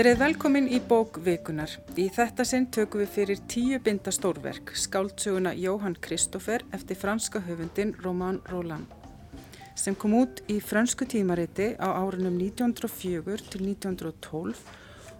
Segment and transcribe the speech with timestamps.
[0.00, 1.68] Verið velkomin í bók vikunar.
[2.00, 7.92] Í þetta sinn tökum við fyrir tíu binda stórverk, skáldsöguna Jóhann Kristófer eftir franska höfundin
[8.00, 8.88] Roman Roland,
[9.76, 14.64] sem kom út í fransku tímariti á árunum 1904 til 1912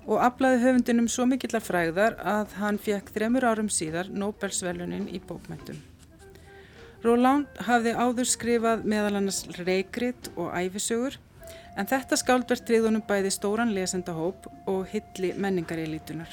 [0.07, 5.77] og aflaði höfundinum svo mikillar fræðar að hann fekk þremur árum síðar Nobelsvelunin í bókmæntum.
[7.05, 11.21] Roland hafði áður skrifað meðal annars reikrit og æfisögur
[11.79, 16.31] En þetta skáldverð triðunum bæði stóran lesendahóp og hilli menningarílítunar.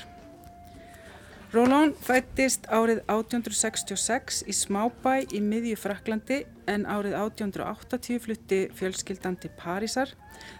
[1.53, 9.53] Roland fættist árið 1866 í Smábæ í miðju Fraklandi en árið 1880 flutti fjölskyldan til
[9.55, 10.11] Parísar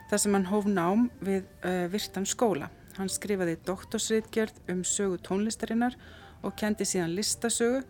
[0.07, 2.69] þar sem hann hóf nám við uh, Virtan skóla.
[2.95, 5.97] Hann skrifaði doktorsriðgjörð um sögu tónlistarinnar
[6.47, 7.83] og kendi síðan listasögu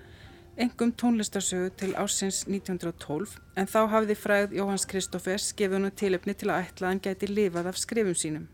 [0.58, 6.50] engum tónlistarsögu til ásins 1912 en þá hafði fræð Jóhanns Kristófers gefið hennu tilöfni til
[6.50, 8.47] að ætla að hann gæti lifað af skrifum sínum.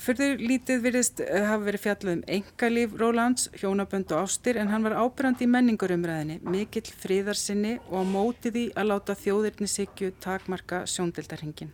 [0.00, 4.82] Fyrður lítið virðist eh, hafa verið fjallað um engalíf Rólands, hjónabönd og ástir en hann
[4.82, 11.70] var ábyrgandi í menningarumræðinni, mikill fríðarsinni og á mótiði að láta þjóðirnisikju takmarka sjóndildarhingin.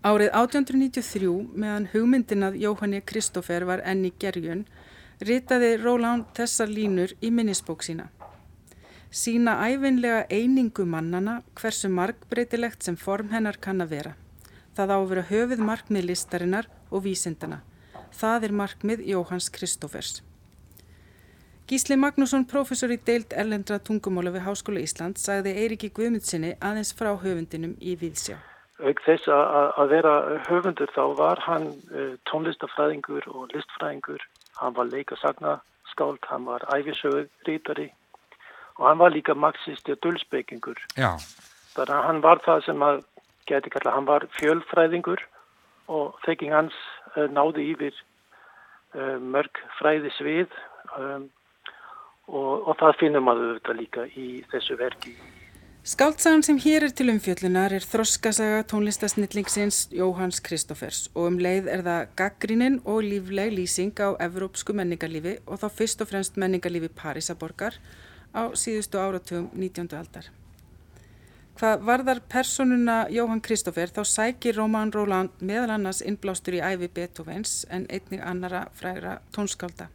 [0.00, 4.62] Árið 1893 meðan hugmyndin að Jóhanni Kristófer var enni gerjun
[5.20, 8.08] ritaði Róland þessar línur í minnisbók sína.
[9.10, 14.12] Sína æfinlega einingu mannana hversu markbreytilegt sem form hennar kann að vera.
[14.78, 17.60] Það á að vera höfuð markmið listarinnar og vísindana.
[18.14, 20.22] Það er markmið Jóhanns Kristófers.
[21.70, 27.12] Gísli Magnússon, professor í deild erlendra tungumála við Háskóla Ísland, sagði Eiriki Guðmundsinni aðeins frá
[27.14, 28.40] höfundinum í Víðsjá.
[28.80, 30.14] Auk þess að vera
[30.48, 34.24] höfundur þá var hann uh, tónlistafræðingur og listfræðingur
[34.60, 37.90] hann var leikasagnarskáld, hann var æfisögurítari
[38.76, 40.78] og hann var líka marxisti og dölsbyggingur.
[41.74, 43.02] Þannig að hann var það sem að
[43.48, 45.24] geti kalla, hann var fjölfræðingur
[45.90, 46.76] og þekking hans
[47.16, 47.94] uh, náði yfir
[48.94, 50.56] uh, mörg fræði svið
[50.98, 51.28] um,
[52.28, 55.16] og, og það finnum maður þetta líka í þessu verki.
[55.80, 61.82] Skáltsagan sem hér er til umfjöllunar er þroskasaga tónlistasnillingsins Jóhanns Kristófers og um leið er
[61.86, 67.80] það gaggrinin og lífleg lýsing á evrópsku menningarlífi og þá fyrst og fremst menningarlífi Parísaborgar
[68.36, 69.88] á síðustu áratugum 19.
[69.96, 70.28] aldar.
[71.56, 77.64] Hvað varðar personuna Jóhann Kristófer þá sækir Róman Róland meðal annars innblástur í æfi Beethovens
[77.70, 79.88] en einnig annara frægra tónskálda.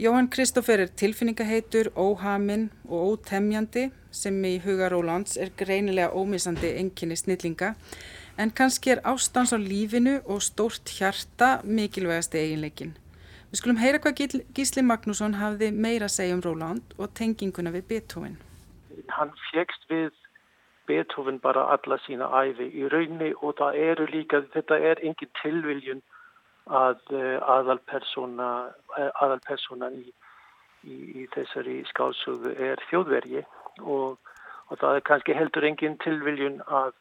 [0.00, 7.16] Jóhann Kristófer er tilfinningaheitur, óhaminn og ótemjandi sem í huga Rólands er greinilega ómisandi enginni
[7.16, 7.74] snillinga
[8.40, 12.94] en kannski er ástans á lífinu og stórt hjarta mikilvægast eiginleikin.
[13.50, 17.86] Við skulum heyra hvað Gísli Magnússon hafði meira að segja um Róland og tenginguna við
[17.90, 18.38] Beethoven.
[19.10, 20.14] Hann fjekst við
[20.86, 26.02] Beethoven bara alla sína æfi í raunni og það eru líka, þetta er engin tilviljun
[26.70, 28.50] að eh, aðalpersona
[28.96, 30.12] aðalpersonan í,
[30.86, 33.42] í, í þessari skálsögu er þjóðvergi
[33.80, 34.18] og,
[34.68, 36.92] og það er kannski heldur engin tilviljun að,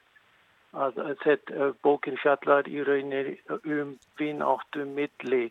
[0.73, 5.47] að, að þetta bókin fjallar í raunir um vináttu milli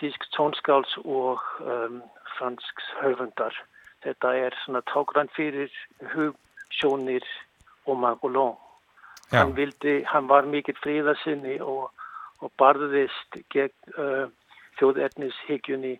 [0.00, 2.00] tísk tónskáls og um,
[2.38, 3.54] fransks höfundar.
[4.02, 5.70] Þetta er svona tákran fyrir
[6.14, 7.26] hugsjónir
[7.86, 8.56] og Magolón.
[9.32, 11.92] Hann, vildi, hann var mikill fríðarsinni og,
[12.42, 14.26] og barðist gegn uh,
[14.80, 15.94] þjóðetnishyggjunni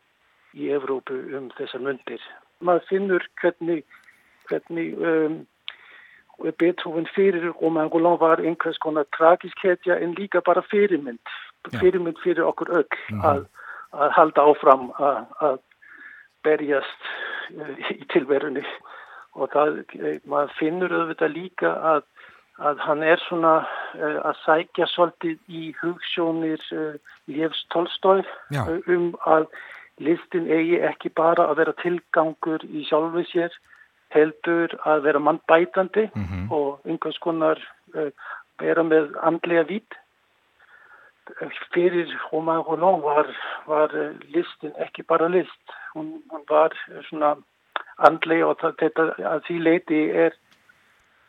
[0.53, 2.25] í Evrópu um þessar myndir.
[2.61, 3.87] Maður finnur hvernig
[4.49, 5.47] hvernig um,
[6.59, 11.21] Beethoven fyrir Romain Roland var einhvers konar tragisk hetja en líka bara fyrirmynd
[11.73, 11.79] ja.
[11.79, 13.27] fyrirmynd fyrir okkur öll mm -hmm.
[13.31, 13.44] að,
[13.93, 15.59] að halda áfram að, að
[16.43, 17.03] berjast
[17.56, 18.65] uh, í tilverunni
[19.33, 22.03] og það, uh, maður finnur auðvitað líka að,
[22.59, 23.67] að hann er svona
[24.29, 26.61] að sækja svolítið í hugssjónir
[27.27, 28.23] Lévs Tolstói
[28.87, 29.47] um að
[29.99, 33.55] listin eigi ekki bara að vera tilgangur í sjálfu sér
[34.12, 36.47] heldur að vera mannbætandi mm -hmm.
[36.50, 37.59] og einhvers konar
[37.94, 38.11] uh,
[38.61, 39.94] vera með andlega vít.
[41.75, 43.26] Fyrir Romain Roland var,
[43.67, 43.91] var
[44.35, 46.70] listin ekki bara list, hún, hún var
[47.09, 47.37] svona
[47.99, 50.32] andlega og þetta að því leiti er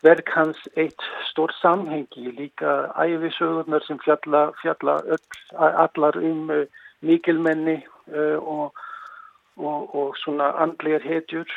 [0.03, 5.27] verk hans eitt stór samhengi, líka æfisögurnar sem fjalla, fjalla öll,
[5.57, 6.65] allar um uh,
[7.01, 7.77] mikilmenni
[8.11, 8.73] uh, og,
[9.55, 11.47] og, og svona andlegar hetjur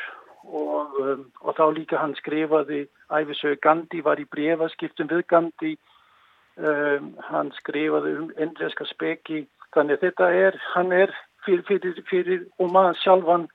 [0.47, 5.75] og, um, og þá líka hann skrifaði æfisögu Gandhi var í brefaskiptum við Gandhi
[6.57, 9.45] um, hann skrifaði um endreska speki
[9.75, 11.13] þannig þetta er, hann er
[11.45, 13.49] fyrir, fyrir, fyrir og maður sjálfan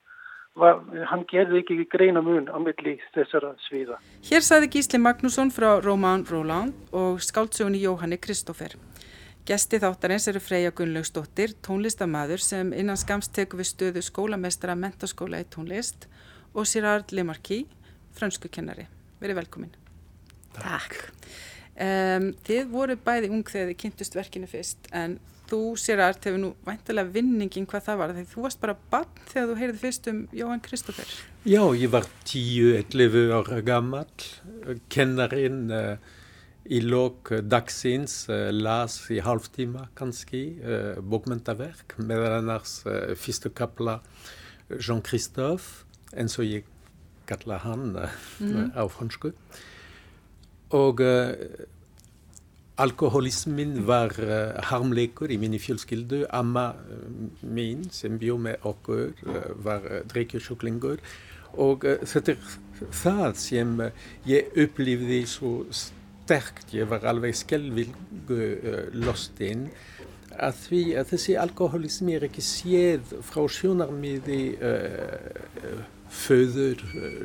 [0.59, 3.95] Var, hann gerði ekki greina mun á milli þessara sviða.
[4.27, 8.75] Hér saði Gísli Magnússon frá Róman Róland og skáltsögunni Jóhanni Kristófer.
[9.47, 15.47] Gesti þáttarins eru Freyja Gunnlaugsdóttir, tónlistamæður sem innan skamst teku við stöðu skólamestara mentaskóla í
[15.47, 16.09] tónlist
[16.53, 17.63] og Sirard Lemarki,
[18.17, 18.87] frönskukennari.
[19.21, 19.73] Verið velkomin.
[20.57, 20.97] Takk.
[21.81, 25.17] Um, þið voru bæði ung þegar þið kynntust verkinu fyrst en
[25.51, 29.49] þú Sirard hefur nú væntilega vinningin hvað það var þegar þú varst bara bann þegar
[29.49, 31.13] þú heyrði fyrst um Jóhann Kristófer.
[31.47, 34.09] Já, ég var 10-11 ára gammal,
[34.93, 35.95] kennarinn uh,
[36.71, 43.99] í lok dagsins uh, las í halvtíma kannski uh, bókmyndaverk meðan annars uh, fyrstu kapla
[44.71, 46.67] Jean-Christophe eins og ég
[47.29, 48.71] kalla hann mm.
[48.75, 49.31] á fransku
[50.75, 51.03] og
[52.81, 54.15] alkoholismin var
[54.71, 56.23] harmleikur í minni fjölskyldu.
[56.31, 56.71] Amma
[57.43, 59.11] mín sem bjó með okkur
[59.63, 61.03] var drikkjusjúklingur
[61.59, 62.53] og þetta er
[63.03, 63.75] það sem
[64.27, 69.69] ég upplifði svo sterkt, ég var alveg skelvilgu uh, lostinn
[70.31, 75.81] að því að þessi alkoholismi er ekki séð frá sjónarmiði uh,
[76.11, 76.81] föður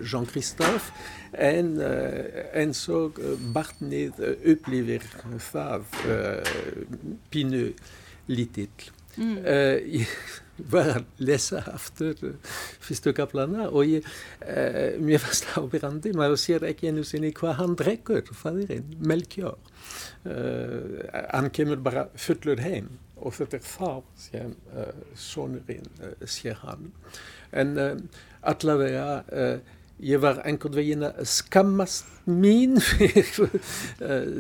[0.07, 0.93] Jean-Christophe
[1.37, 3.19] en eins og
[3.53, 4.23] barnið
[4.55, 5.05] upplifir
[5.51, 5.85] það
[7.35, 7.65] pínu
[8.31, 8.91] lítill.
[9.17, 9.39] Mm.
[10.01, 10.13] Ég
[10.73, 12.21] var að lesa aftur
[12.85, 14.07] fyrstu kaplana og ég,
[14.43, 19.59] uh, mér var slábyrrandi, maður sér ekki einu sinni hvað hann drekkur, fadurinn, Melchior.
[20.25, 23.91] Uh, hann kemur bara fullur heim og þetta er þá
[24.21, 25.89] sem uh, sonurinn
[26.29, 26.91] sér hann.
[27.57, 27.77] En
[28.53, 29.23] allavega,
[30.03, 33.29] ég var einhvern veginn að skammast mín fyrir,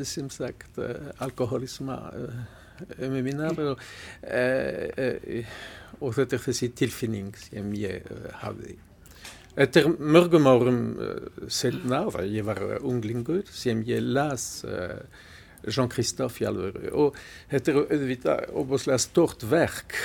[0.07, 0.81] sem sagt,
[1.23, 2.01] alkoholisma
[2.99, 3.85] með mínar og,
[6.01, 8.11] og þetta er þessi tilfinning sem ég
[8.43, 8.77] hafði.
[9.57, 10.83] Eftir mörgum árum
[11.49, 14.67] setna, ég var unglingur, sem ég las
[15.67, 17.19] Jean-Christophe í alvöru og
[17.51, 19.97] þetta er auðvitað óbúslega stort verk.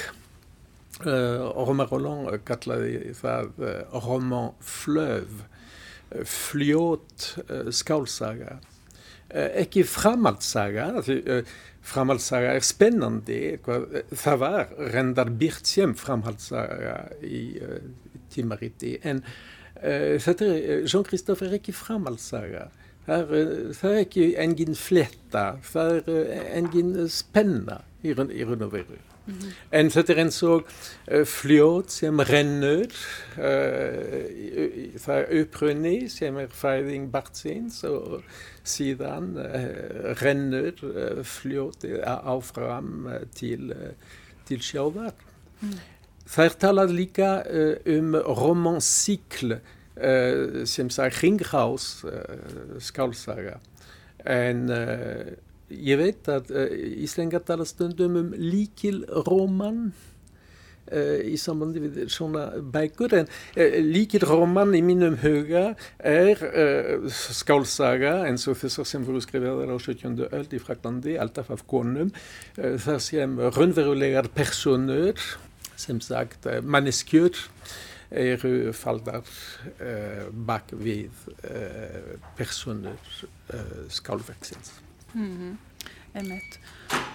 [1.05, 3.63] Romain Roland kallaði það
[4.05, 5.45] roman flöv,
[6.27, 7.29] fljót
[7.71, 8.59] skálsaga.
[9.31, 10.89] Ekki framhaldssaga,
[11.87, 13.39] framhaldssaga er spennandi.
[14.11, 17.77] Það var reyndar Birtsjem framhaldssaga í uh,
[18.33, 18.97] tímariti.
[19.07, 22.67] En uh, þetta er, Jean-Christophe er ekki framhaldssaga.
[23.07, 28.99] Það er, það er ekki engin fletta, það er engin spenna í raun og veru.
[29.25, 29.53] Mm -hmm.
[29.69, 30.65] En þetta er eins og
[31.11, 32.93] uh, fljót sem rennur,
[33.37, 34.23] uh,
[34.97, 38.23] það er upprunni sem er fæðing bartsins og
[38.63, 40.73] síðan uh, rennur
[41.23, 43.73] fljót áfram til,
[44.45, 45.13] til sjávar.
[45.61, 45.77] Mm.
[46.25, 47.43] Það er talað líka
[47.85, 49.59] um romansíkl
[50.65, 52.05] sem sagði Ringhaus
[52.79, 53.59] skálsaga.
[54.25, 54.69] En
[55.71, 56.71] ég veit að uh,
[57.03, 64.81] Íslengar tala stundum um líkilróman uh, í sambandi við svona bækur en uh, líkilróman í
[64.85, 66.41] mínum huga er
[67.11, 70.19] skálsaga eins og þessar sem voru skrifaðar á 17.
[70.31, 72.11] öld í Fraklandi, alltaf af konum
[72.57, 75.15] þar sem raunverulegar personur
[75.79, 77.39] sem sagt manneskjur
[78.11, 79.23] eru faldar
[80.45, 81.15] bak við
[82.37, 83.15] personur
[83.89, 84.75] skálverksins.
[85.13, 85.57] Mm -hmm.
[86.13, 86.59] Einmitt.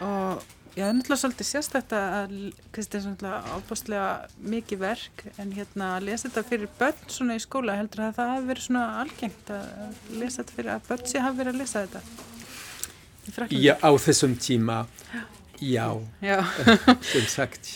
[0.00, 0.42] Og
[0.76, 2.32] já, það er náttúrulega svolítið sérstætt að
[2.72, 7.40] þetta er svona ábústlega mikið verk en hérna að lesa þetta fyrir börn svona í
[7.44, 9.64] skóla heldur að það hafi verið svona algengt að
[10.20, 12.00] lesa þetta fyrir að börn sé hafi verið að lesa þetta.
[13.50, 14.86] Já, á þessum tíma,
[15.58, 15.88] já,
[16.22, 16.38] já.
[17.02, 17.72] sem sagt,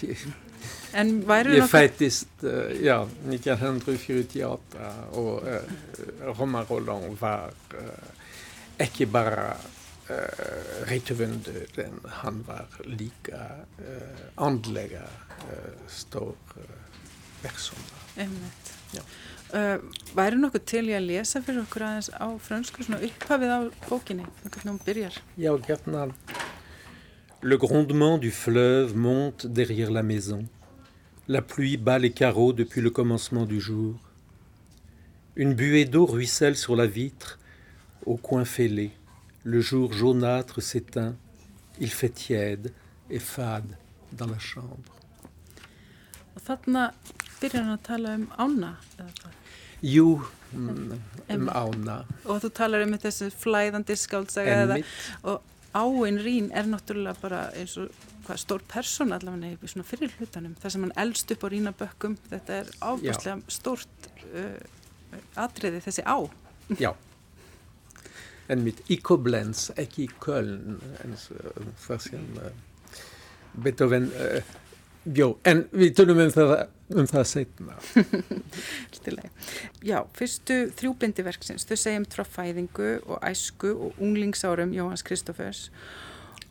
[0.94, 4.86] ég fættist, uh, já, 1948
[5.18, 5.58] og uh,
[6.38, 7.90] Romain Roland var uh,
[8.78, 9.56] ekki bara
[10.90, 13.66] rithöfundur en hann var líka
[14.36, 15.06] andlega
[15.88, 16.36] stór
[17.42, 17.98] persóna.
[18.16, 18.74] Einmitt.
[20.14, 24.26] Væri nokkuð til ég að lesa fyrir okkur aðeins á frönsku, svona upphafið á bókinni,
[24.44, 25.14] hvernig hún byrjar?
[25.38, 26.08] Já, gætna.
[27.42, 30.46] Le grondement du fleuve monte derrière la maison.
[31.26, 33.94] La pluie bat les carreaux depuis le commencement du jour.
[35.36, 37.38] Une buée d'eau ruisselle sur la vitre,
[38.04, 38.90] au coin fêlé.
[39.44, 41.14] Le jour jaunâtre s'éteint,
[41.78, 42.72] il fait tiède
[43.08, 43.76] et fade
[44.12, 44.92] dans la chambre.
[46.36, 46.90] Og þarna
[47.40, 48.74] byrjar hann að tala um ána?
[49.80, 50.20] Jú,
[50.54, 50.92] um,
[51.32, 52.02] um ána.
[52.26, 54.78] Og þú talar um þessu flæðandi skáltsaga eða,
[55.24, 55.40] og
[55.72, 57.90] áinn rín er náttúrulega bara eins og
[58.26, 62.16] hvað stór persón allavega í svona fyrir hlutanum, það sem hann eldst upp á rínabökkum,
[62.30, 64.58] þetta er ábúrslega stórt uh,
[65.40, 66.18] atriði þessi á.
[66.78, 66.92] Já.
[68.50, 71.16] En mit i Koblenz, ekki í Köln, en
[71.84, 72.26] það sem
[73.60, 74.52] Beethoven uh,
[75.04, 76.54] bjó, en við tölum um það,
[76.94, 77.78] um það setna.
[79.90, 85.68] Já, fyrstu þrjúbindi verksins, þau segjum frá fæðingu og æsku og unglingsárum Jóhanns Kristófers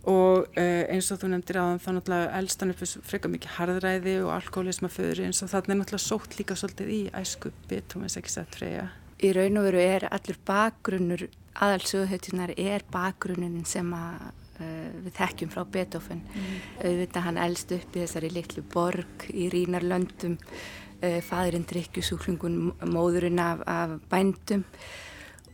[0.09, 4.31] og uh, eins og þú nefndir aðan þá náttúrulega elstan upp frekar mikið harðræði og
[4.37, 8.55] alkoholisma fyrir eins og þannig er náttúrulega sótt líka svolítið í æsku Beethovens ekki sett
[8.55, 8.87] freyja.
[9.19, 11.25] Í raun og veru er allur bakgrunnur
[11.59, 14.29] aðalsöguhautunar er bakgrunnin sem að
[14.61, 16.21] uh, við þekkjum frá Beethoven.
[16.23, 16.61] Mm.
[16.85, 22.57] auðvitað hann elst upp í þessari litlu borg í Rínarlöndum uh, fadurinn drikkjusúklingun
[22.87, 24.63] móðurinn af, af bændum.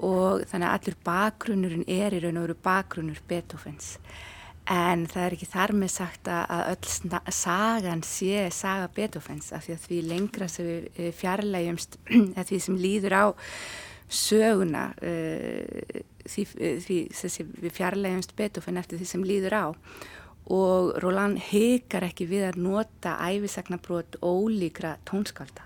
[0.05, 3.95] Og þannig að allur bakgrunnurinn er í raun og veru bakgrunnur Beethovens
[4.71, 9.75] en það er ekki þar með sagt að öll sagan sé saga Beethovens af því
[9.75, 11.99] að því lengra sem við fjarlægjumst
[12.35, 13.25] eða því sem líður á
[14.09, 16.45] söguna uh, því,
[16.85, 19.65] því þessi, við fjarlægjumst Beethoven eftir því sem líður á.
[20.55, 25.65] Og Roland heikar ekki við að nota æfisagnabrót ólíkra tónskálda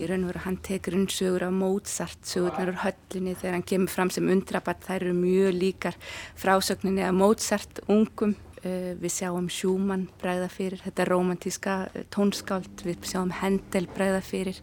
[0.00, 3.66] í raun og veru hann tekur inn sögur af Mozart sögurnar úr höllinni þegar hann
[3.70, 5.98] kemur fram sem undrabatt þær eru mjög líkar
[6.40, 8.34] frásögninni af Mozart ungum.
[8.64, 11.74] Uh, við sjáum Schumann bregða fyrir þetta romantíska
[12.14, 12.86] tónskáld.
[12.86, 14.60] Við sjáum Handel bregða fyrir.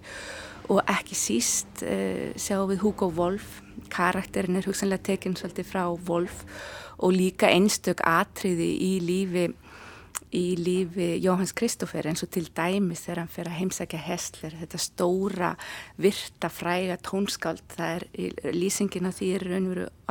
[0.73, 3.59] Og ekki síst uh, sjáum við Hugo Wolf.
[3.93, 6.43] Karakterin er hugsanlega tekinn svolítið frá Wolf.
[6.97, 9.51] Og líka einstök atriði í lífi
[10.35, 14.79] í lífi Jóhanns Kristófer eins og til dæmis þegar hann fer að heimsækja Hessler, þetta
[14.79, 15.51] stóra
[16.01, 17.63] virta, fræga tónskáld.
[17.75, 19.45] Það er lýsingin af því er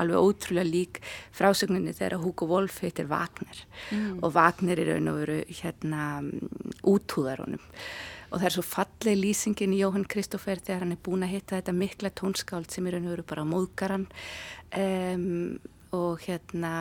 [0.00, 1.00] alveg ótrúlega lík
[1.36, 3.64] frásögninni þegar Hugo Wolf heitir Wagner.
[3.90, 4.20] Mm.
[4.22, 6.04] og Wagner er raun og veru hérna
[6.84, 7.64] útúðar honum.
[8.30, 11.58] Og það er svo fallið lýsingin í Jóhann Kristófer þegar hann er búin að hitta
[11.58, 14.06] þetta mikla tónskáld sem er raun og veru bara móðgaran
[14.78, 15.56] um,
[15.96, 16.72] og hérna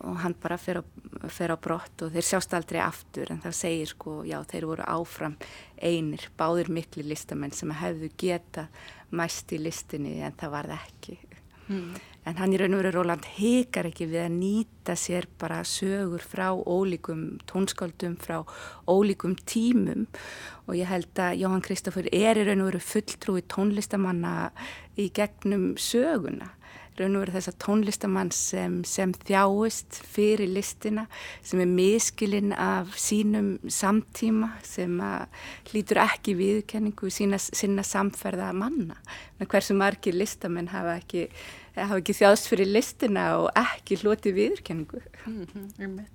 [0.00, 0.82] og hann bara fer á,
[1.26, 4.86] fer á brott og þeir sjást aldrei aftur en það segir sko já þeir voru
[4.86, 5.34] áfram
[5.82, 8.68] einir, báðir miklu listamenn sem hefðu geta
[9.14, 11.18] mæst í listinni en það varð ekki.
[11.64, 11.94] Mm.
[12.28, 16.20] en hann í raun og veru Róland hekar ekki við að nýta sér bara sögur
[16.20, 18.42] frá ólíkum tónskáldum, frá
[18.84, 20.04] ólíkum tímum.
[20.68, 24.52] Og ég held að Jóhann Kristófur er í raun og veru fulltrúi tónlistamanna
[25.00, 26.52] í gegnum söguna
[26.98, 31.06] raun og veru þessa tónlistamann sem, sem þjáist fyrir listina,
[31.42, 34.98] sem er miskilinn af sínum samtíma, sem
[35.70, 38.98] hlýtur ekki viðkenningu sína, sína samferða manna.
[39.44, 41.26] Hversu margir listamenn hafa ekki,
[41.76, 45.02] hafa ekki þjást fyrir listina og ekki hloti viðkenningu.
[45.26, 46.06] Mm -hmm,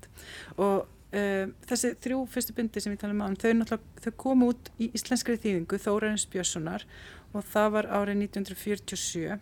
[0.57, 4.91] og uh, þessi þrjú fyrstu byndi sem við talum um, þau, þau komu út í
[4.93, 6.85] íslenskri þýðingu Þórarins Björnssonar
[7.33, 9.39] og það var árið 1947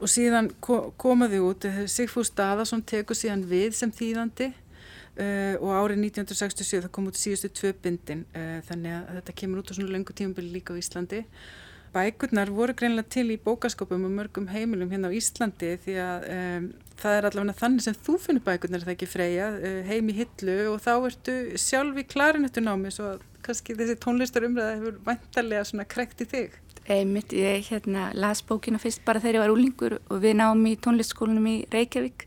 [0.00, 1.66] og síðan komaði út.
[1.68, 7.20] Eh, Sigfús Daðarsson tekur síðan við sem þýðandi uh, og árið 1967 það kom út
[7.20, 8.26] síðustu tvö bindin.
[8.34, 11.24] Uh, þannig að þetta kemur út á svona lengu tímabili líka á Íslandi.
[11.90, 16.68] Bækurnar voru greinlega til í bókaskopum og mörgum heimilum hérna á Íslandi því að um,
[17.00, 19.48] það er allavega þannig sem þú finnur bækurnar það ekki freyja?
[19.58, 24.46] Uh, heim í hillu og þá ertu sjálf í klarinettu námi svo kannski þessi tónlistar
[24.46, 26.54] umræða hefur vantarlega svona krekt í þig
[26.90, 30.72] Einmitt, ég hérna, las bókina fyrst bara þegar ég var úlingur og við náum í
[30.82, 32.24] tónlistskólanum í Reykjavík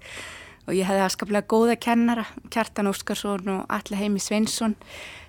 [0.63, 4.77] og ég hefði aðskaplega góða kennara, Kjartan Óskarsson og Alli Heimi Sveinsson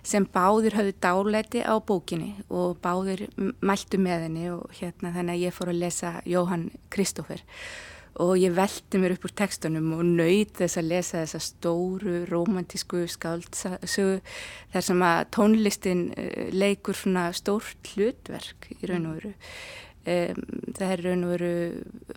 [0.07, 3.25] sem báðir höfðu dálæti á bókinni og báðir
[3.59, 7.43] mæltu með henni og hérna þannig að ég fór að lesa Jóhann Kristófer
[8.23, 13.04] og ég veldi mér upp úr tekstunum og nöyð þess að lesa þessa stóru romantísku
[13.11, 14.21] skáldsögu
[14.75, 19.35] þar sem að tónlistin eh, leikur svona stórt hlutverk í raun og veru.
[20.04, 20.42] Um,
[20.76, 21.52] það er raun og veru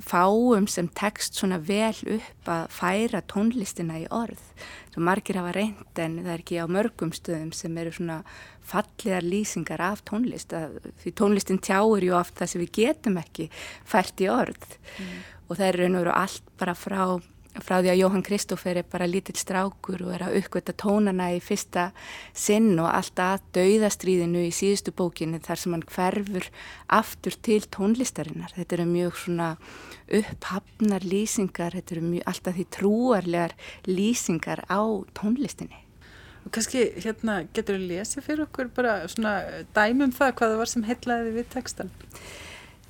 [0.03, 4.41] fáum sem tekst svona vel upp að færa tónlistina í orð.
[4.91, 8.19] Svo margir hafa reynd en það er ekki á mörgum stöðum sem eru svona
[8.67, 10.51] fallegar lýsingar af tónlist
[10.99, 13.47] því tónlistin tjáur ju oft það sem við getum ekki
[13.87, 14.77] fært í orð.
[14.99, 17.01] Mm og það er raun og veru allt bara frá,
[17.63, 21.39] frá því að Jóhann Kristófer er bara lítill strákur og er að uppgötta tónana í
[21.43, 21.89] fyrsta
[22.35, 26.51] sinn og alltaf að dauðastríðinu í síðustu bókinu þar sem hann hverfur
[26.99, 28.53] aftur til tónlistarinnar.
[28.59, 29.49] Þetta eru mjög svona
[30.19, 34.81] upphafnar lýsingar, þetta eru mjög alltaf því trúarlegar lýsingar á
[35.17, 35.83] tónlistinni.
[36.47, 40.85] Og kannski hérna getur við lesið fyrir okkur bara svona dæmum það hvaða var sem
[40.87, 41.89] heitlaði við textan?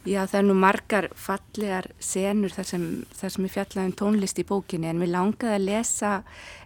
[0.07, 4.37] Já, það er nú margar fallegar senur þar sem, þar sem ég fjallaði um tónlist
[4.39, 6.11] í bókinni en mér langaði að lesa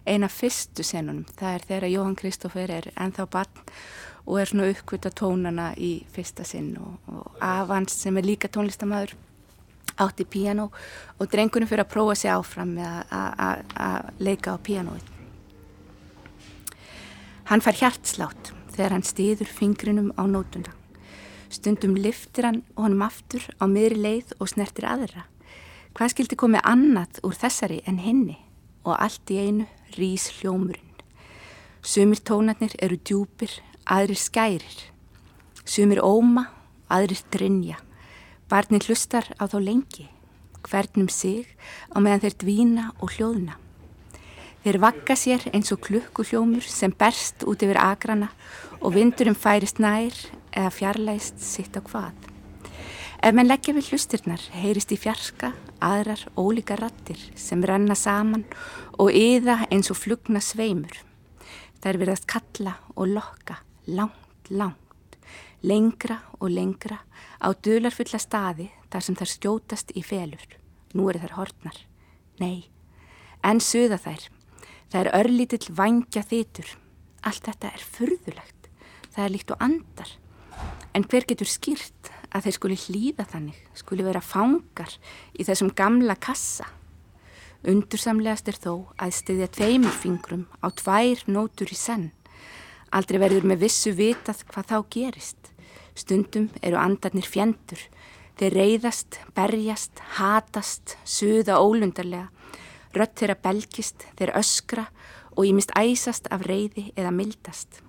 [0.06, 1.24] eina fyrstu senunum.
[1.40, 3.64] Það er þegar Jóhann Kristófer er ennþá barn
[4.22, 9.16] og er svona uppkvita tónana í fyrsta sinn og, og Avans sem er líka tónlistamæður
[10.04, 10.68] átti piano
[11.18, 15.10] og drengunum fyrir að prófa sig áfram með að leika á pianoið.
[17.50, 20.78] Hann fær hjartslátt þegar hann stiður fingrinum á nótuna.
[21.52, 25.26] Stundum liftir hann honum aftur á miðri leið og snertir aðra.
[25.92, 28.38] Hvað skildi komið annað úr þessari en henni
[28.88, 29.66] og allt í einu
[29.98, 30.88] rís hljómurinn.
[31.84, 33.52] Sumir tónarnir eru djúpir,
[33.84, 34.78] aðrir skærir.
[35.68, 36.46] Sumir óma,
[36.88, 37.76] aðrir drinja.
[38.48, 40.08] Barnin hlustar á þá lengi,
[40.64, 41.52] hvernum sig
[41.92, 43.58] á meðan þeir dvína og hljóðna.
[44.64, 48.30] Þeir vakka sér eins og klukkuhljómur sem berst út yfir agrana
[48.82, 50.14] og vindurum færist nær
[50.50, 52.16] eða fjarlæst sitt á hvað.
[53.22, 58.42] Ef menn leggja við hlustirnar heyrist í fjarska aðrar ólíka rattir sem renna saman
[58.98, 60.96] og yða eins og flugna sveimur.
[61.82, 65.16] Þær verðast kalla og lokka langt, langt,
[65.62, 66.98] lengra og lengra
[67.38, 70.42] á dularfulla staði þar sem þær skjótast í felur.
[70.94, 71.78] Nú eru þær hortnar.
[72.42, 72.66] Nei,
[73.46, 74.26] en suða þær.
[74.90, 76.74] Það er örlítill vangja þýtur.
[77.22, 78.61] Allt þetta er furðulegt.
[79.12, 80.12] Það er líkt og andar.
[80.96, 84.94] En hver getur skýrt að þeir skuli hlýða þannig, skuli vera fangar
[85.36, 86.68] í þessum gamla kassa?
[87.68, 92.08] Undursamlegast er þó að stiðja tveimur fingrum á tvær nótur í senn.
[92.90, 95.52] Aldrei verður með vissu vitað hvað þá gerist.
[95.94, 97.78] Stundum eru andarnir fjendur.
[98.40, 102.32] Þeir reyðast, berjast, hatast, suða ólundarlega.
[102.96, 104.88] Rött þeirra belgist, þeir öskra
[105.36, 107.80] og ímist æsast af reyði eða mildast.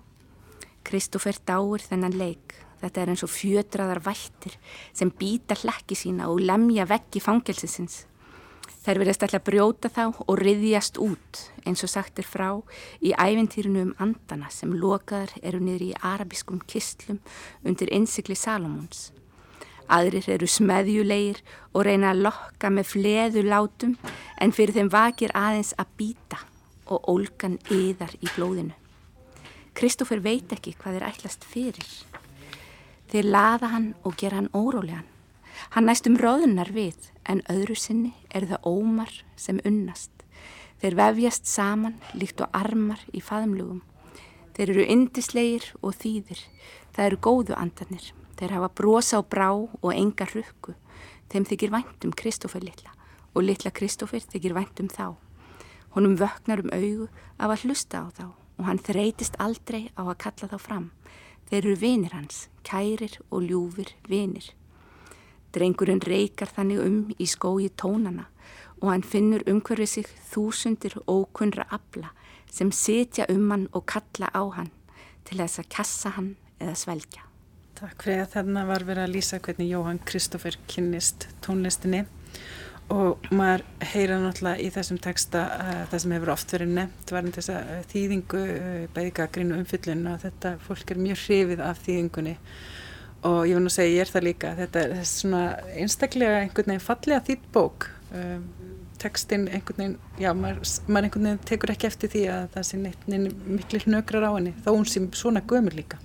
[0.84, 2.56] Kristófer dáur þennan leik.
[2.84, 4.57] Þetta er eins og fjödraðar vættir
[4.92, 8.03] sem býta hlekki sína og lemja veggi fangelsisins.
[8.84, 12.50] Þær verðast alltaf brjóta þá og riðjast út eins og sagt er frá
[13.00, 17.22] í æventýrinu um andana sem lokaðar eru niður í arabiskum kistlum
[17.64, 19.14] undir innsikli Salomons.
[19.88, 21.40] Aðrir eru smeðjulegir
[21.72, 23.96] og reyna að lokka með fleðu látum
[24.44, 26.44] en fyrir þeim vakir aðeins að býta
[26.92, 28.82] og ólgan yðar í blóðinu.
[29.74, 31.88] Kristófer veit ekki hvað er ætlast fyrir.
[33.09, 35.07] Þeir laða hann og gera hann órólegan.
[35.74, 40.12] Hann næstum róðunar við en öðru sinni eru það ómar sem unnast.
[40.81, 43.81] Þeir vefjast saman líkt og armar í faðumlugum.
[44.53, 46.44] Þeir eru indislegir og þýðir.
[46.94, 48.12] Það eru góðu andanir.
[48.38, 50.77] Þeir hafa brosa á brá og enga rukku.
[51.33, 52.94] Þeim þykir væntum Kristófer litla
[53.33, 55.18] og litla Kristófer þykir væntum þá.
[55.98, 57.09] Honum vöknar um augu
[57.40, 60.92] af að hlusta á þá og hann þreytist aldrei á að kalla þá fram.
[61.50, 64.51] Þeir eru vinir hans, kærir og ljúfir vinir.
[65.53, 68.29] Drengurinn reykar þannig um í skói tónana
[68.81, 72.09] og hann finnur umhverfið sig þúsundir ókunra abla
[72.51, 74.72] sem setja um hann og kalla á hann
[75.24, 77.24] til þess að kassa hann eða svelgja.
[77.77, 82.03] Takk fyrir að þarna var verið að lýsa hvernig Jóhann Kristófer kynnist tónlistinni
[82.94, 87.36] og maður heyra náttúrulega í þessum texta uh, það sem hefur oft verið nefnt varðin
[87.38, 92.36] þess að uh, þýðingu uh, bæðigagrínu umfyllun og þetta fólk er mjög hrifið af þýðingunni.
[93.24, 95.44] Og ég vun að segja ég er það líka þetta er svona
[95.79, 97.90] einstaklega einhvern veginn fallega þýtt bók.
[98.14, 98.48] Um,
[99.03, 102.82] textin einhvern veginn já maður, maður einhvern veginn tekur ekki eftir því að það sé
[102.82, 106.00] neitt miklu hnökrar á henni þó hún sé svona gömur líka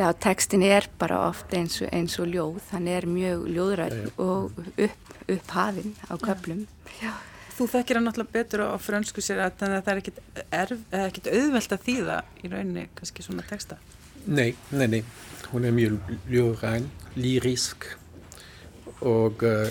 [0.00, 4.62] Já, textin er bara oft eins og, eins og ljóð, hann er mjög ljóðræð og
[4.86, 6.62] upp, upp hafinn á köplum.
[7.02, 7.10] Já.
[7.58, 12.16] Þú þekkir hann náttúrulega betur á frönsku sér að það er ekkit auðvelt að þýða
[12.40, 13.76] í rauninni kannski svona texta.
[14.24, 15.02] Nei, nei, nei,
[15.52, 16.00] hún er mjög
[16.32, 16.88] ljóðræn,
[17.20, 17.90] lýrísk
[19.04, 19.68] og uh,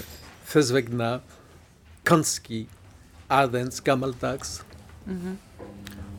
[0.51, 1.11] þess vegna
[2.05, 2.67] kannski
[3.33, 4.59] aðeins gammaldags.
[5.09, 5.48] Mm -hmm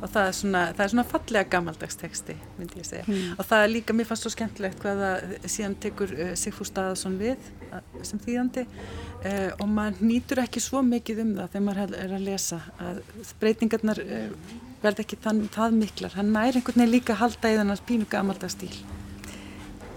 [0.00, 3.34] og það er svona, það er svona fallega gammaldagsteksti myndi ég segja mm.
[3.36, 7.18] og það er líka, mér fannst svo skemmtilegt hvað það síðan tekur uh, Sigfúr Staðarsson
[7.20, 11.98] við uh, sem þýðandi uh, og maður nýtur ekki svo mikið um það þegar maður
[12.04, 13.02] er að lesa að
[13.42, 17.60] breytingarnar uh, verð ekki þann, það miklar, hann nær einhvern veginn líka að halda í
[17.60, 18.74] þennan pínu gammaldagstíl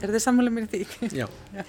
[0.04, 1.08] Er þið sammála mér í því?
[1.16, 1.28] Já.
[1.56, 1.64] já.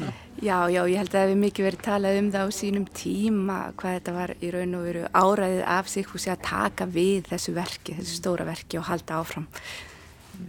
[0.45, 3.55] Já, já, ég held að það hefur mikið verið talað um það á sínum tíma
[3.81, 7.55] hvað þetta var í raun og veru áræðið af sig húsi að taka við þessu
[7.57, 9.47] verki, þessu stóra verki og halda áfram.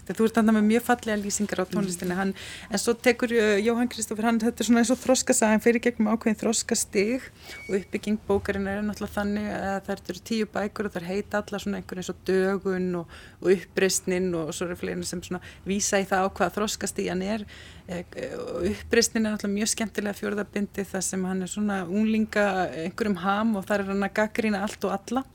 [0.06, 2.16] Þú ert þannig með mjög fallega lýsingar á tónlistinni.
[2.18, 2.34] Hann,
[2.70, 5.84] en svo tekur uh, Jóhann Kristófur hann, þetta er svona eins og þroskasaga hann fyrir
[5.84, 7.28] gegnum ákveðin þroskastig
[7.66, 11.62] og uppbygging bókarinn er náttúrulega þannig að það eru tíu bækur og það heita alla
[11.62, 16.02] svona einhvern eins og dögun og, og uppristnin og svo eru fleiri sem svona vísa
[16.02, 17.46] í það á hvað þroskastig hann er.
[17.86, 22.46] Og uppristnin er náttúrulega mjög skemmtilega fjörðabindi þar sem hann er svona unglinga
[22.86, 25.26] einhverjum ham og þar er hann að gaggrýna allt og alla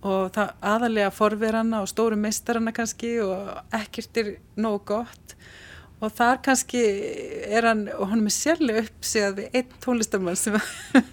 [0.00, 5.34] og það aðalega forverana og stóru meistarana kannski og ekkert er nógu gott
[6.00, 6.80] og þar kannski
[7.50, 10.56] er hann og hann er sérlega uppsegað við einn tónlistamann sem,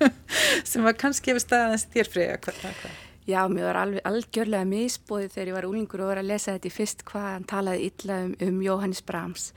[0.69, 4.63] sem var kannski yfir staðans þér freyja hvað það er Já, mér var alveg algjörlega
[4.69, 7.89] misbóðið þegar ég var úlingur og var að lesa þetta í fyrst hvað hann talaði
[7.89, 9.49] illa um, um Jóhannes Brahms.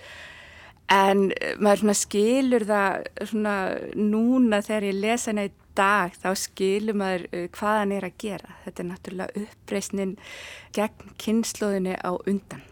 [0.90, 3.06] En eh, maður skilur það
[3.94, 8.56] núna þegar ég lesa henni dag þá skilur maður eh, hvað hann er að gera.
[8.64, 10.16] Þetta er náttúrulega uppreysnin
[10.76, 12.66] gegn kynnslóðinni á undan.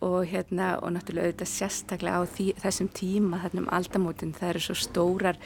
[0.00, 4.62] Og hérna og náttúrulega auðvitað sérstaklega á því, þessum tíma þarna um aldamótin það eru
[4.64, 5.40] svo stórar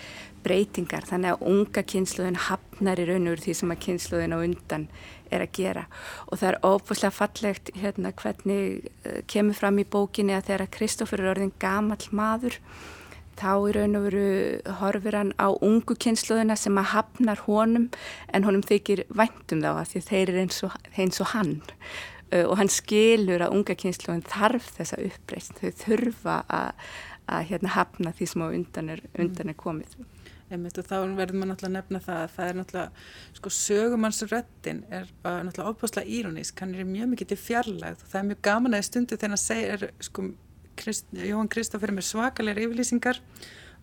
[0.45, 1.09] breytingar.
[1.09, 4.89] Þannig að unga kynsluðin hafnar í raun úr því sem að kynsluðin á undan
[5.35, 5.87] er að gera.
[6.31, 11.25] Og það er óbúslega fallegt hérna hvernig uh, kemur fram í bókinni að þegar Kristófur
[11.25, 12.61] er orðin gamal maður
[13.39, 14.25] þá í raun og veru
[14.81, 17.89] horfir hann á ungu kynsluðina sem að hafnar honum
[18.33, 20.63] en honum þykir væntum þá að því þeir eru eins
[20.95, 21.55] eins og hann.
[22.35, 26.89] Og hann skilur að unga kynsluðin þarf þessa uppreist, þau þurfa að,
[27.31, 29.99] að hérna hafna því sem á undan er, undan er komið.
[30.53, 33.05] Einmitt, þá verður maður náttúrulega að nefna það að það er náttúrulega,
[33.39, 38.27] sko, sögumannsröttin er náttúrulega óbúslega írónísk, hann er mjög mikið til fjarlægð og það er
[38.29, 40.27] mjög gaman að stundu þegar hann segir, sko,
[40.79, 43.21] Krist, Jóhann Kristófer með svakalega yfirlýsingar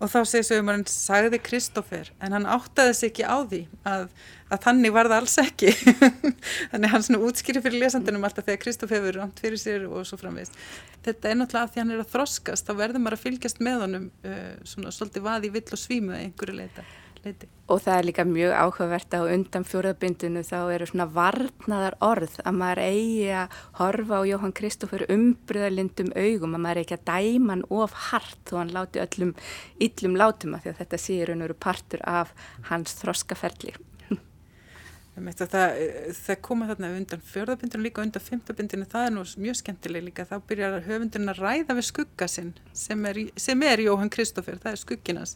[0.01, 4.07] og þá segir sögumann, sagði Kristófer, en hann áttaði sig ekki á því að,
[4.49, 5.73] að þannig var það alls ekki.
[6.71, 10.17] þannig hann svona útskýri fyrir lesandunum alltaf þegar Kristófer hefur rámt fyrir sér og svo
[10.21, 10.57] framvist.
[11.05, 13.85] Þetta er náttúrulega að því hann er að þroskast, þá verður maður að fylgjast með
[13.85, 14.41] honum uh,
[14.73, 16.89] svona svolítið vaði vill og svímu eða einhverju leita
[17.25, 17.49] leiti.
[17.71, 22.57] Og það er líka mjög áhugavert að undan fjóraðbindinu þá eru svona varnaðar orð að
[22.59, 27.63] maður eigi að horfa á Jóhann Kristófur umbriðalindum augum að maður ekki að dæma hann
[27.71, 29.31] of hart þó hann láti öllum
[29.87, 32.33] yllum látum að því að þetta séur hann eru partur af
[32.67, 33.77] hans þroskaferli.
[35.21, 35.79] Það,
[36.17, 40.37] það koma þarna undan fjörðabindinu líka undan fymtabindinu, það er nú mjög skemmtileg líka, þá
[40.47, 44.81] byrjar höfundurinn að ræða við skugga sinn sem er, sem er Jóhann Kristófur, það er
[44.81, 45.35] skugginas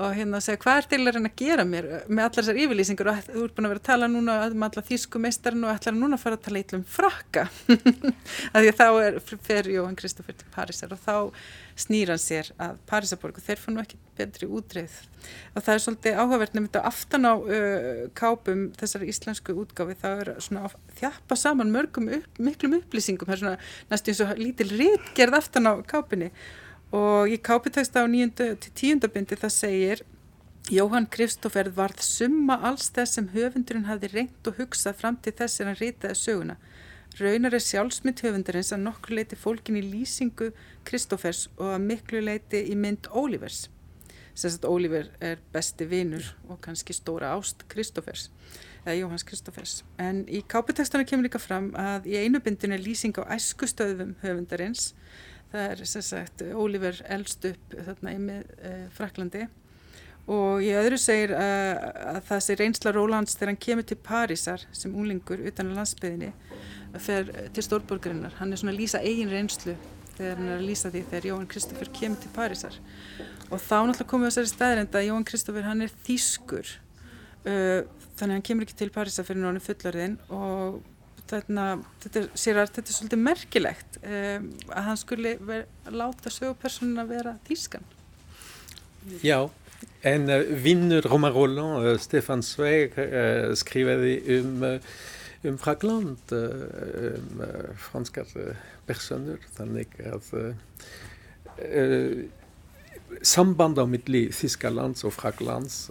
[0.00, 2.60] og hérna að segja hvað er til að reyna að gera mér með allar þessar
[2.62, 5.72] yfirlýsingur og þú ert búin að vera að tala núna um allar þýsku meistarinn og
[5.74, 7.44] ætlar núna að fara að tala eitthvað um frakka.
[8.54, 11.16] Að því að þá er, fer Jóhann Kristófur til Parísar og þá
[11.80, 14.94] snýr hann sér að Parísaborgu þeir fann nú ekki betri útreið.
[15.54, 20.32] Og það er svolítið áhugavert nefndið aftan á uh, kápum þessar íslensku útgáfi þá er
[20.44, 23.28] svona að þjappa saman mörgum upp, miklum upplýsingum.
[23.28, 26.32] Það er svona næstu eins og lítil rítgerð aftan á kápinni
[26.92, 30.02] og í kápiteksta á nýjöndu til tíundabindi það segir
[30.70, 35.62] Jóhann Kristófer varð summa alls þess sem höfundurinn hafði reynt og hugsað fram til þess
[35.62, 36.56] en hann rýtaði söguna.
[37.18, 40.52] Raunar er sjálfsmynd höfundurins að nokkru leiti fólkin í lýsingu
[40.86, 43.64] Kristófers og að miklu leiti í mynd Ólívers.
[44.34, 48.28] Sess að Ólífer er besti vinur og kannski stóra ást Kristófers,
[48.84, 49.80] eða Jóhanns Kristófers.
[49.98, 54.92] En í kápitekstana kemur líka fram að í einu bindinu er lýsing á æskustöðum höfundarins
[55.52, 59.46] það er sem sagt Ólífer elst upp þarna í með e, Fraklandi
[60.30, 61.70] og í öðru segir að,
[62.12, 66.30] að það sé reynsla Rólands þegar hann kemur til Parísar sem úlingur utan á landsbyðinni
[66.90, 68.36] að fer til stórborgarinnar.
[68.38, 69.74] Hann er svona að lýsa eigin reynslu
[70.16, 72.78] þegar hann er að lýsa því þegar Jóhann Kristófur kemur til Parísar.
[73.50, 76.72] Og þá náttúrulega komum við þessari staðrenda að Jóhann Kristófur hann er þýskur.
[77.40, 77.80] Uh,
[78.18, 80.80] þannig að hann kemur ekki til Parísar fyrir nánu fullarðin og
[81.30, 81.64] Þarna,
[82.02, 87.36] þetta, er, sér, þetta er svolítið merkilegt um, að hann skuli ver, láta sögupersonuna vera
[87.46, 87.86] þýskan.
[89.22, 89.38] Já,
[90.02, 94.66] en uh, vinnur Romain Roland, uh, Stefan Zweig, uh, skrifaði um,
[95.46, 97.40] um Frakland, um
[97.80, 98.28] franskar
[98.84, 100.26] personer, þannig að
[103.24, 105.86] samband á milli Þískalands og Fraklands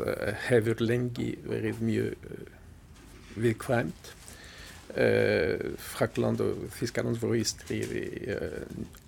[0.45, 2.29] hefur lengi verið mjög
[3.41, 4.13] viðkvæmt.
[4.89, 8.63] Uh, Frakland og Þískaland voru í stríð í uh,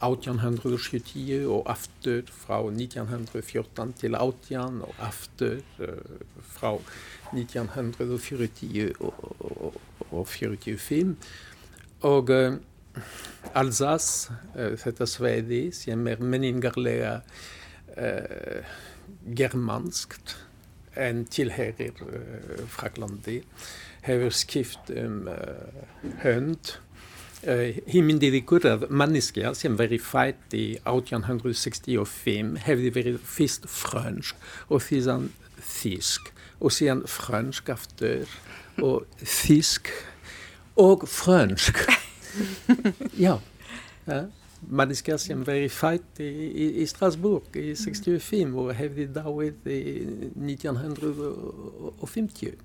[0.06, 6.22] 1870 og aftur frá 1914 til 18 og aftur uh,
[6.54, 6.76] frá
[7.34, 11.18] 1940 og, og, og 45
[12.06, 12.30] og
[13.56, 17.14] Alsace, þetta sveiði sem er menningarlega
[19.38, 20.36] germanskt
[20.96, 21.94] en tilherir
[22.70, 23.42] Fraklandi
[24.06, 25.36] hefur skipt um uh,
[26.24, 26.76] hönd.
[27.42, 34.38] Uh, Hímyndið ykkur að manneskja sem verið fætt í 1865 hefði verið fyrst frönsk
[34.70, 36.30] og síðan þísk
[36.62, 38.30] og síðan frönsk aftur
[38.82, 39.90] og þísk
[40.82, 41.82] og frönsk.
[43.26, 43.40] Já,
[44.08, 44.22] ja.
[44.70, 50.06] Manneskja sem verið fætt í, í, í Strasbourg í 65 og hefði dáið í
[50.38, 52.56] 1950.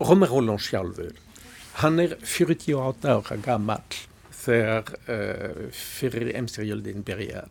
[0.00, 1.14] Romer Roland sjálfur,
[1.82, 3.84] hann er 48 ára gammal
[4.40, 7.50] þegar uh, fyrir emstyrjöldin byrjar.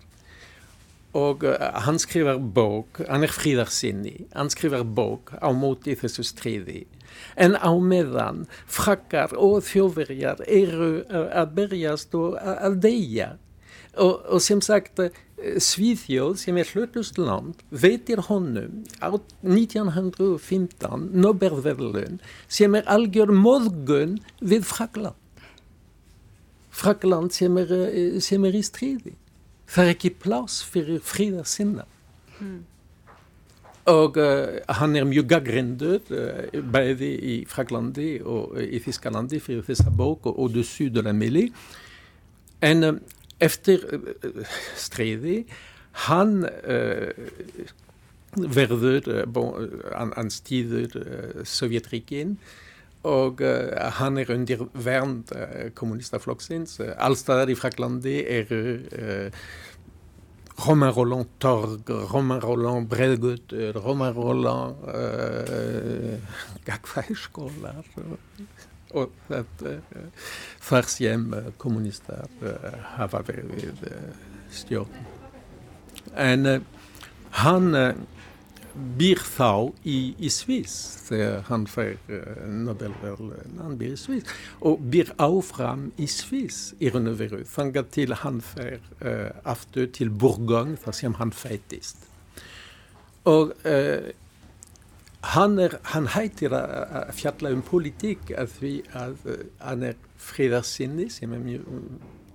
[1.17, 1.53] Og uh,
[1.85, 6.85] hann skrifar bók, hann er fríðarsinni, hann skrifar bók á móti þessu stríði
[7.35, 13.31] En á meðan frakkar og þjóðverjar eru að berjast og að deyja.
[13.99, 15.01] Og, og sem sagt,
[15.39, 22.19] Svíþjóð sem er hlutustland veitir honum á 1915 Nobelverðlun
[22.51, 25.15] sem er algjör móðgun við Frakland.
[26.69, 27.71] Frakland sem er,
[28.23, 29.15] sem er í stríði.
[29.69, 31.87] Það er ekki plás fyrir fríðarsinna.
[32.39, 32.59] Mm.
[33.89, 39.61] Og uh, han er mye gründet, uh, både i Frankrland og uh, i Fiskerland, for
[39.61, 41.49] å fiske bok, og, og syd av Mili.
[42.61, 42.93] En, eh,
[43.39, 43.79] efter
[44.75, 45.45] stredet
[46.09, 46.43] han
[48.35, 50.97] verdet bon, Han anstidet
[51.47, 52.37] Sovjetriken.
[53.03, 53.39] Og
[53.95, 56.67] han er under vern av kommunistflokken.
[56.79, 59.31] Uh, Alle steder i Frankrland er
[60.65, 66.17] Romain Roland Torg, Romain Roland Bredgötur, Romain Roland uh,
[66.67, 67.85] gagfæskólar
[68.97, 69.75] og þetta
[70.65, 71.25] þar sem
[71.61, 73.83] kommunistar uh, hafa verið við
[74.59, 75.03] stjórn.
[76.17, 76.47] En
[77.43, 77.75] hann
[78.99, 80.75] býr þá í, í Sviss
[81.07, 84.33] þegar hann fær uh, Nobelverðlun, hann býr í Sviss
[84.65, 89.89] og býr áfram í Sviss í raun og veru, þangar til hann fær uh, aftur
[89.95, 92.07] til Bourgogne þar sem hann fættist.
[93.29, 94.11] Og uh,
[95.35, 99.27] hann, er, hann hættir að fjalla um politík að því að
[99.59, 101.67] hann er friðarsinni sem er mjög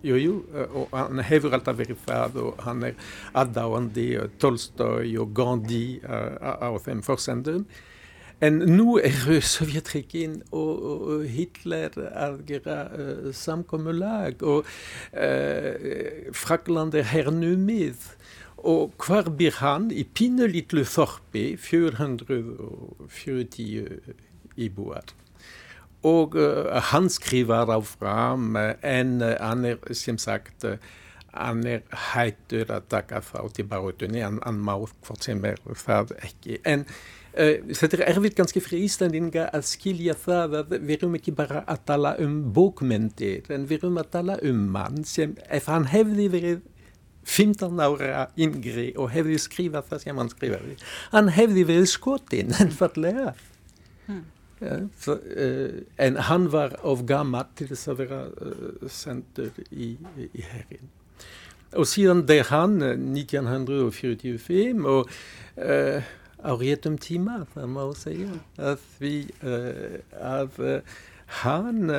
[0.04, 0.32] Jú, jú,
[0.76, 2.94] og hann hefur alltaf verið það og hann er
[3.40, 4.04] aðdáandi
[4.42, 7.62] Tolstoy og Gandhi á, á þeim forsendum.
[8.44, 14.66] En nú eru Sovjetrikin og, og Hitler að gera uh, samkommulag og
[15.14, 15.74] uh,
[16.36, 17.96] Frakland er hernumið.
[18.64, 19.90] Og hvar byr hann?
[19.92, 24.14] I pinelitlu þorpi, 440
[24.56, 25.04] íbúar.
[26.04, 30.76] Og uh, han skriver áfram en uh, hann er sem sagt uh,
[31.32, 36.12] hann er hættur að taka þátt í baróttunni, hann, hann má hvort sem er það
[36.22, 36.60] ekki.
[36.62, 36.84] En
[37.34, 41.80] þetta er erfitt ganske fyrir Íslandinga að skilja það að við erum ekki bara að
[41.90, 46.62] tala um bókmyndir, en við erum að tala um mann sem, ef hann hefði verið
[47.24, 50.78] 15 ára yngri og hefði skrifað það sem hann skrifaði,
[51.16, 53.34] hann hefði verið skotin einfallega.
[54.04, 54.33] Hmm.
[54.60, 59.98] Ja, for, uh, en han var of gammel til å være uh, sendur i,
[60.30, 60.90] i herren.
[61.74, 65.10] Og siden det er han, 1945, og
[65.58, 66.02] uh,
[66.44, 68.28] Aurietum Tima, får man må si,
[68.60, 70.60] at vi at
[71.40, 71.90] han,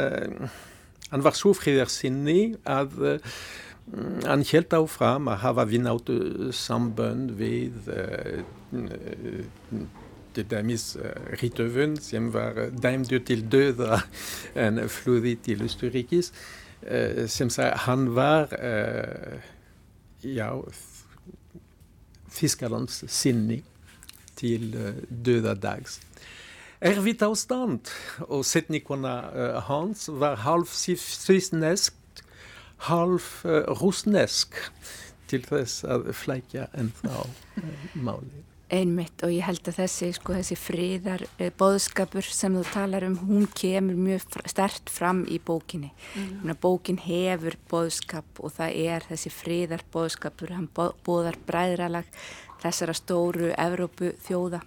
[1.10, 2.94] han var så fridersinnig at
[4.28, 6.14] han helt av fram å ha vunnet
[6.54, 7.74] samband ved
[10.36, 10.98] til dæmis
[11.42, 14.04] Rittøven, som var dømd til død av
[14.60, 16.32] en flodit til Østerrikes,
[17.32, 18.52] som sa han var
[20.24, 20.50] ja,
[22.30, 23.62] fiskerens sinne
[24.36, 24.76] til
[25.10, 26.00] døde dags.
[26.86, 27.88] Ervitt avstand,
[28.28, 29.16] og setnikerne
[29.70, 31.96] hans var halv svissnesk,
[32.92, 33.24] halv
[33.80, 34.60] russnesk,
[35.26, 37.24] til þess að flækja ennþá
[37.98, 38.55] málið.
[38.74, 43.18] Einmitt og ég held að þessi, sko, þessi friðar eh, boðskapur sem þú talar um,
[43.28, 45.92] hún kemur mjög stert fram í bókinni.
[46.18, 46.56] Mm.
[46.64, 52.10] Bókin hefur boðskap og það er þessi friðar boðskapur, hann boðar bræðralag
[52.64, 54.64] þessara stóru Evrópu þjóða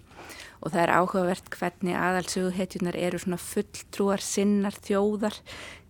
[0.58, 5.36] og það er áhugavert hvernig aðalsöguhetjunar eru svona fulltrúar sinnar þjóðar,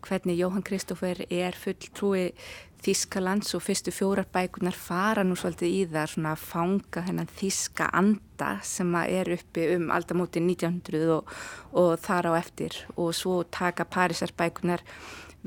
[0.05, 2.31] hvernig Jóhann Kristófer er fulltrúi
[2.79, 7.89] Þískalands og fyrstu fjórar bækunar fara nú svolítið í það svona að fanga þennan þíska
[8.01, 11.33] anda sem er uppi um aldamóti 1900 og,
[11.75, 12.77] og þar á eftir.
[12.97, 14.85] Og svo taka Parísar bækunar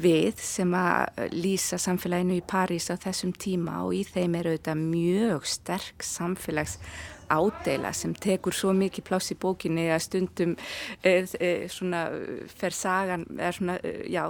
[0.02, 4.76] við sem að lýsa samfélaginu í París á þessum tíma og í þeim eru þetta
[4.80, 6.78] mjög sterk samfélags
[7.32, 10.56] ádeila sem tekur svo mikið pláss í bókinni að stundum
[11.04, 12.06] e, e, svona
[12.52, 14.24] fer sagan, eða svona, eh, já,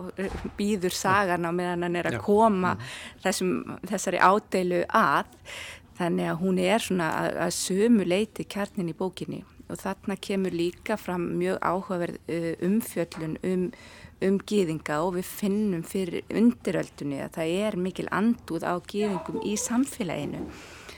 [0.57, 2.91] býður sagan á meðan hann er að koma mm.
[3.25, 3.55] þessum,
[3.91, 5.37] þessari ádeilu að.
[6.01, 9.43] Þannig að hún er svona að, að sömu leiti kjarnin í bókinni.
[9.71, 12.31] Og þarna kemur líka fram mjög áhugaverð
[12.65, 13.67] umfjöllun um
[14.25, 19.55] um gýðinga og við finnum fyrir undiröldunni að það er mikil andúð á gýðingum í
[19.57, 20.45] samfélaginu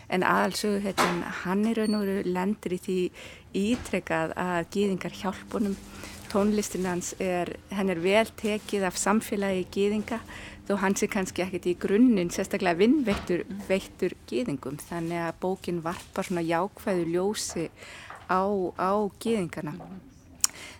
[0.09, 2.97] en aðalsögu þetta hann er raun og veru lendur í því
[3.53, 5.77] ítrekað að gýðingar hjálpunum
[6.33, 10.19] tónlistin hans er, henn er vel tekið af samfélagi gýðinga
[10.67, 16.27] þó hans er kannski ekkert í grunninn sérstaklega vinnveittur veittur gýðingum þannig að bókin varpar
[16.27, 17.67] svona jákvæðu ljósi
[18.31, 18.41] á,
[18.79, 19.75] á gýðingana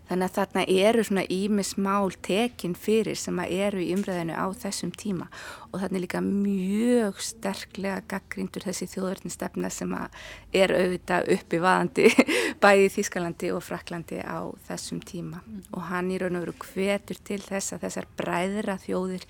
[0.09, 4.91] Þannig að þarna eru svona ímismál tekin fyrir sem að eru í umræðinu á þessum
[4.99, 5.29] tíma
[5.71, 10.17] og er líka mjög sterklega gaggrindur þessi þjóðverðnistefna sem að
[10.59, 12.09] er auðvitað uppi vaðandi
[12.63, 15.61] bæði Þískalandi og Fraklandi á þessum tíma mm.
[15.71, 19.27] og hann í raun og veru hvetur til þess að þessar bræðra þjóðir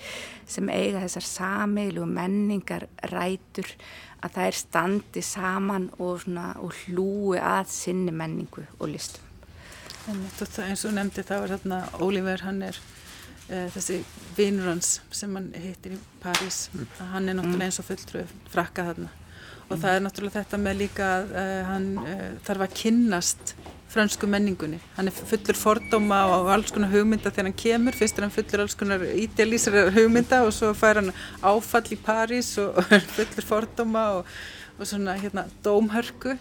[0.50, 3.70] sem eiga þessar sameilu menningar rætur
[4.24, 6.26] að það er standi saman og,
[6.64, 9.33] og hlúi að sinni menningu og listum.
[10.04, 14.02] Eins og nefndi það var hérna Oliver, hann er uh, þessi
[14.36, 16.90] vinnur hans sem hann hittir í París, mm.
[17.14, 19.14] hann er náttúrulega eins og fulltrúið frakka þarna.
[19.70, 19.80] Og mm.
[19.86, 23.56] það er náttúrulega þetta með líka að uh, hann uh, þarf að kynnast
[23.94, 27.96] fransku menningunni, hann er fullur fordóma og alls konar hugmynda þegar hann kemur.
[27.96, 31.14] Fyrst er hann fullur alls konar ídjalísar hugmynda og svo fær hann
[31.46, 34.34] áfall í París og, og fullur fordóma og,
[34.80, 36.36] og svona hérna dómhörku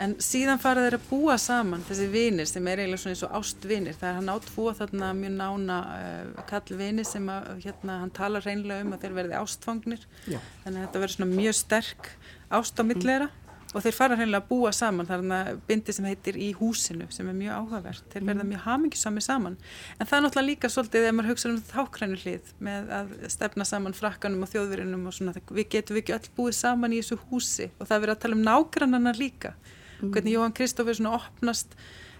[0.00, 3.34] En síðan fara þeir að búa saman, þessi vinir sem er eiginlega svona eins og
[3.36, 3.96] ástvinir.
[4.00, 8.86] Það er hann átfúa þarna mjög nána uh, kallvinir sem að, hérna, hann talar reynlega
[8.86, 10.06] um að þeir verði ástfangnir.
[10.24, 10.38] Já.
[10.62, 12.08] Þannig að þetta verður svona mjög sterk
[12.48, 13.58] ást á millera mm.
[13.74, 15.10] og þeir fara reynlega að búa saman.
[15.10, 18.06] Það er hann bindi sem heitir Í húsinu sem er mjög áhugavert.
[18.14, 18.52] Þeir verða mm.
[18.54, 19.58] mjög hamingisami saman.
[19.98, 23.12] En það er náttúrulega líka svolítið þegar maður hugsa um þetta hákrænu hlið með að
[23.36, 25.36] stefna saman frakkanum og þjóðverðinum og svona.
[25.44, 28.40] Við getum við ekki öll búið saman í þessu húsi og það verður að tala
[28.40, 29.52] um nágrannana líka
[30.00, 30.12] mm.
[30.14, 31.74] hvernig Jóhann Kristófur svona opnast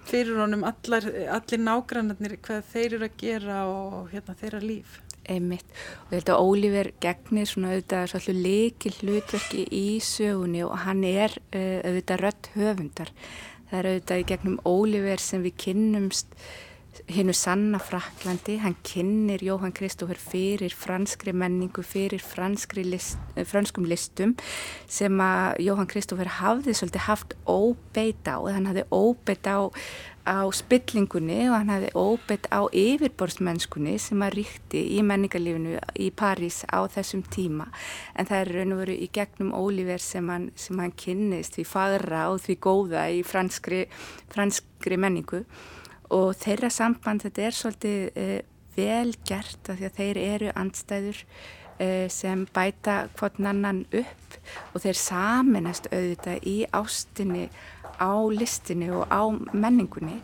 [0.09, 4.99] fyrir honum allar, allir nágrannarnir hvað þeir eru að gera og hérna þeirra líf
[5.31, 5.67] Einmitt.
[6.07, 11.05] og ég held að Ólífer gegnir svona auðvitað svolítið leikil hlutverki í sögunni og hann
[11.07, 13.13] er uh, auðvitað rött höfundar
[13.71, 16.35] það er auðvitað í gegnum Ólífer sem við kynnumst
[17.11, 22.23] hinnu sanna Fraklandi, hann kynir Jóhann Kristófur fyrir franskri menningu, fyrir
[22.85, 24.37] list, eh, franskum listum
[24.89, 29.71] sem að Jóhann Kristófur hafði svolítið haft óbeit á, hann hafði óbeit á,
[30.27, 36.65] á spillingunni og hann hafði óbeit á yfirborðsmennskunni sem að ríkti í menningarlífinu í París
[36.71, 37.69] á þessum tíma.
[38.15, 41.67] En það er raun og veru í gegnum Ólífer sem hann, sem hann kynnist því
[41.67, 43.87] fagra og því góða í franskri,
[44.29, 45.45] franskri menningu
[46.15, 48.37] og þeirra samband þetta er svolítið uh,
[48.77, 54.39] vel gert af því að þeir eru andstæður uh, sem bæta hvort annan upp.
[54.75, 57.49] Og þeir saminast auðvitað í ástinni
[58.01, 60.21] á listinni og á menningunni.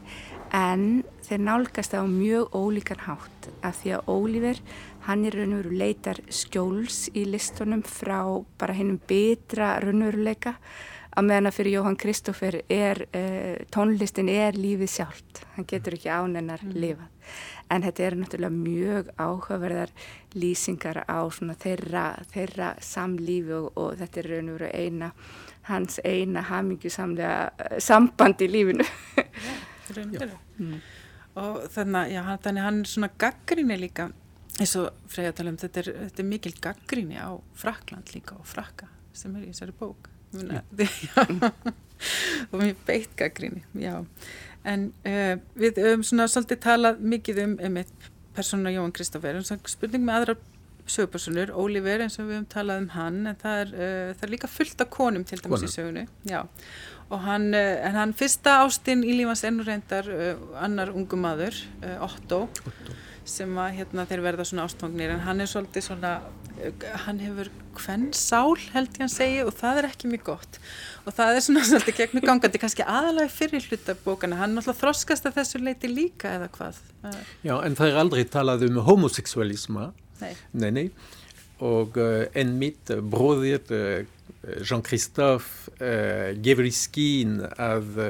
[0.55, 4.61] En þeir nálgast á mjög ólíkan hátt af því að Ólífer
[5.07, 8.23] hann er raun og veru leitar skjóls í listunum frá
[8.59, 10.55] bara hennum betra raun og veru leika
[11.17, 16.11] að meðan að fyrir Jóhann Kristófer er uh, tónlistin er lífið sjálft hann getur ekki
[16.13, 16.75] ánennar mm.
[16.77, 17.33] lifað
[17.73, 19.93] en þetta eru náttúrulega mjög áhugaverðar
[20.37, 21.19] lýsingar á
[21.63, 25.11] þeirra, þeirra samlífi og, og þetta er raun og veru eina
[25.71, 28.87] hans eina hamingju samlega uh, samband í lífinu
[29.87, 30.03] Já,
[30.59, 30.79] mm.
[31.39, 34.09] og þannig, já, þannig hann er svona gaggrinni líka
[34.59, 38.49] eins og Freyja tala um þetta er, þetta er mikil gaggrinni á Frakland líka og
[38.51, 40.11] Frakka sem er í þessari bók
[42.51, 44.05] og mér beitt gaggríni já.
[44.65, 47.81] en uh, við höfum svona svolítið talað mikið um, um
[48.37, 50.37] persónu Jóhann Kristófer spurning með aðra
[50.87, 54.35] sögpersonur, Ólífer eins og við höfum talað um hann en það er, uh, það er
[54.37, 55.71] líka fullt af konum til dæmis Kona.
[55.71, 56.41] í sögunu já.
[57.09, 60.13] og hann, uh, hann fyrsta ástinn í lífans ennur reyndar
[60.61, 61.59] annar ungu maður,
[62.05, 66.17] Otto, Otto sem að hérna, þeir verða svona ástfangnir en hann er svolítið svona
[67.05, 70.59] hann hefur hvern sál held ég að segja og það er ekki mjög gott.
[71.05, 75.41] Og það er svona svolítið gegnum gangandi kannski aðalega fyrir hlutabókana hann alltaf þroskast að
[75.41, 76.81] þessu leiti líka eða hvað?
[77.47, 80.87] Já en það er aldrei talað um homoseksualisma Nei, nei, nei.
[81.61, 83.99] og uh, en mitt bróðir uh,
[84.65, 88.01] Jean-Christophe uh, gefur í skín að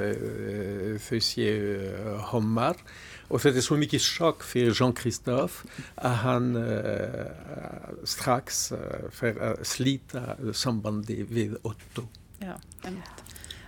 [1.03, 1.83] þau séu
[2.31, 2.79] homar
[3.27, 5.67] Og þetta er svo mikið sjokk fyrir Jean-Christophe
[5.99, 12.07] að hann uh, strax uh, fer að slíta sambandi við Otto.
[12.39, 12.55] Já,
[12.85, 13.25] einmitt.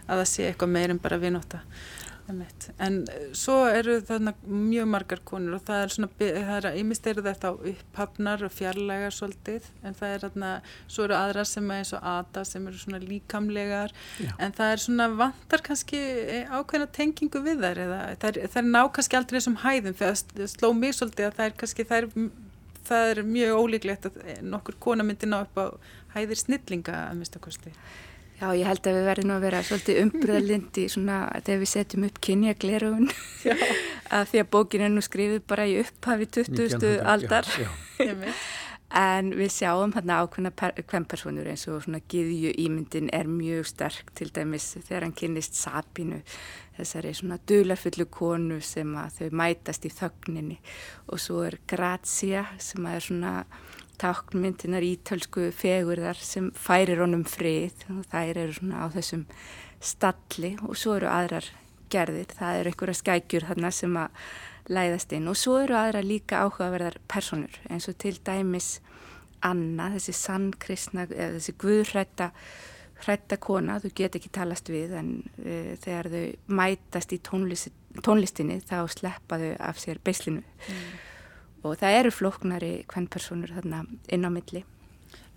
[0.08, 1.62] Að það sé eitthvað meir en bara viðnóta.
[2.84, 7.06] En eh, svo eru þarna mjög margar konur og það er svona, það er ymist
[7.08, 10.50] eru þetta á upphafnar og fjarlægar svolítið en það er þarna,
[10.86, 14.32] svo eru aðra sem er eins og Ada sem eru svona líkamlegar Já.
[14.36, 18.68] en það er svona vantar kannski eh, ákveðna tengingu við þær eða það er, er
[18.68, 22.02] ná kannski aldrei þessum hæðum þegar það sló mig svolítið að það er kannski það
[22.02, 22.28] er,
[22.88, 25.66] það er mjög ólíklegt að eh, nokkur kona myndi ná upp á
[26.14, 27.72] hæðir snillinga að mista kosti.
[28.38, 32.20] Já, ég held að við verðum að vera svolítið umbröðlindi svona þegar við setjum upp
[32.22, 33.08] kynjaglerugun
[34.14, 36.86] að því að bókin er nú skrifið bara í upphafi 20.
[37.02, 37.50] aldar.
[38.88, 44.30] En við sjáum hérna ákveðna kvempersonur eins og svona giðju ímyndin er mjög sterk til
[44.32, 46.22] dæmis þegar hann kynist Sabínu,
[46.78, 50.56] þessari svona dularfullu konu sem að þau mætast í þögninni.
[51.10, 53.34] Og svo er Grazia sem er svona
[54.00, 57.86] táknmyndinar ítölsku fegurðar sem færir honum frið.
[57.94, 59.24] Og þær eru svona á þessum
[59.80, 60.54] stalli.
[60.66, 61.48] Og svo eru aðrar
[61.92, 64.24] gerðir, það eru einhverja skækjur þarna sem að
[64.68, 65.28] læðast inn.
[65.30, 68.78] Og svo eru aðra líka áhugaverðar personur eins og til dæmis
[69.46, 72.32] Anna, þessi sannkristna eða þessi guðrætta
[73.04, 77.70] hrætta kona, þú get ekki talast við en uh, þegar þau mætast í tónlist,
[78.02, 80.42] tónlistinni þá sleppa þau af sér beislinu.
[80.42, 80.88] Mm.
[81.62, 84.64] Og það eru flóknari hvern personur þarna inn á milli.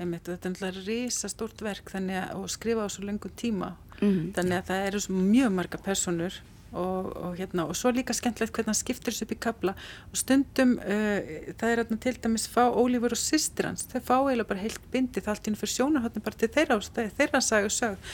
[0.01, 3.75] Einmitt, Þetta er náttúrulega risa stort verk að skrifa á svo lengur tíma.
[4.01, 4.31] Mm.
[4.33, 6.37] þannig að það eru mjög marga personur
[6.71, 9.73] og, og, hérna, og svo líka skemmtilegt hvernig hann skiptur þessu upp í kabla
[10.07, 11.19] og stundum uh,
[11.59, 15.29] það er til dæmis fá Ólífur og sýstir hans þau fá eiginlega bara heilt bindið
[15.29, 18.09] allt inn fyrir sjónarhóttinu bara til þeirra ástæði þeirra sagu sög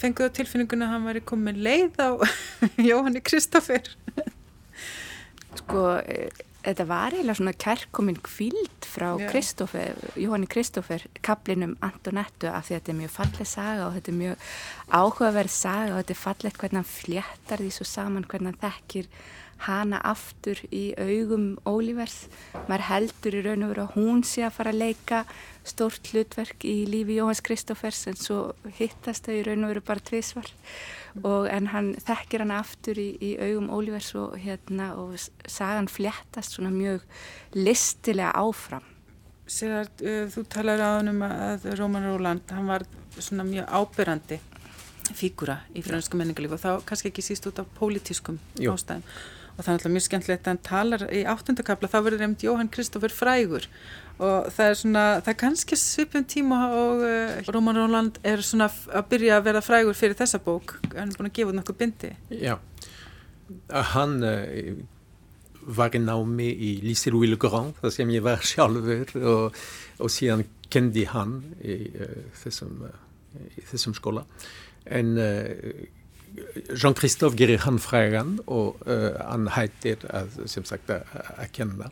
[0.00, 2.10] fenguðu tilfinninguna að hann væri komið leið á
[2.90, 3.88] Jóhanni Kristófer.
[5.58, 5.86] Sko
[6.64, 12.80] þetta var eiginlega svona kærkominn kvild frá Kristófer, Jóhanni Kristófer kaplinum Antonettu af því að
[12.80, 14.48] þetta er mjög fallið saga og þetta er mjög
[15.00, 19.12] áhugaverð saga og þetta er fallið hvernig hann fléttar því svo saman hvernig hann þekkir
[19.66, 22.22] hana aftur í augum Ólívers
[22.68, 25.24] maður heldur í raun og veru að hún sé að fara að leika
[25.68, 30.08] stórt hlutverk í lífi Jóhanns Kristófers en svo hittast þau í raun og veru bara
[30.10, 30.48] tvísvar
[31.22, 36.56] og en hann þekkir hann aftur í, í augum Ólívers og hérna og sagan fléttast
[36.56, 37.04] svona mjög
[37.56, 38.86] listilega áfram.
[39.50, 42.86] Að uh, þú talar á hann um að Róman Róland, hann var
[43.18, 44.38] svona mjög ábyrrandi
[45.16, 48.74] fígura í fransku menningarlíf og þá kannski ekki síst út af pólitískum Jú.
[48.76, 49.02] ástæðum
[49.60, 52.70] og það er alltaf mjög skemmtilegt að hann talar í áttundakabla, þá verður nefnd Jóhann
[52.72, 53.66] Kristófur Frægur.
[54.20, 58.70] Og það er svona, það er kannski svipum tíma og uh, Róman Róland er svona
[58.70, 62.12] að byrja að vera frægur fyrir þessa bók, hann er búin að gefa nokkuð bindi.
[62.32, 62.56] Já,
[63.92, 64.72] hann uh,
[65.80, 69.62] var í námi í Lycée Louis le Grand, það sem ég var sjálfur og,
[70.00, 72.84] og síðan kendi hann í, uh, þessum,
[73.72, 74.24] þessum skóla.
[74.88, 75.16] En
[76.74, 80.90] Jean-Christophe Gerihan Freyren, og eh, uh, han heter uh, som sagt
[81.36, 81.90] Akenda.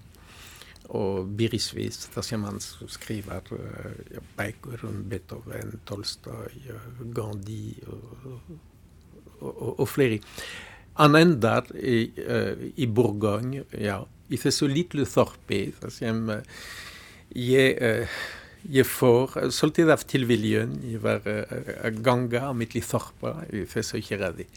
[0.89, 9.80] Og birisvis dersom han skriver uh, bøker om Beethoven, Tolstoy, eh, Gandhi og, og, og,
[9.80, 10.22] og flere.
[10.99, 14.01] Han ender i, eh, i Bourgogne, ja.
[14.28, 16.26] I Fessolitluthorpi, som
[17.32, 18.09] jeg
[18.64, 24.02] ég, ég fór svolítið af tilviljun, ég var að ganga á milli þorpa í þessu
[24.04, 24.48] héræði.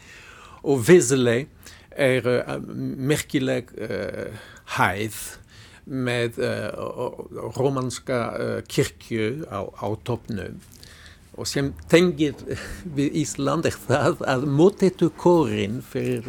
[0.61, 1.45] Og Vesele
[1.91, 2.27] er
[2.61, 3.71] merkileg
[4.77, 5.21] hæð
[5.85, 10.59] með uh, romanska uh, kirkju á, á toppnum
[11.39, 12.35] og sem tengir
[12.97, 16.27] við Ísland er það að mótetu kórin fyrir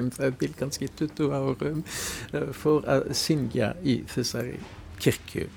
[0.00, 1.82] um það byrj kannski 20 árum
[2.56, 4.58] for að syngja í þessari
[5.00, 5.48] kirkju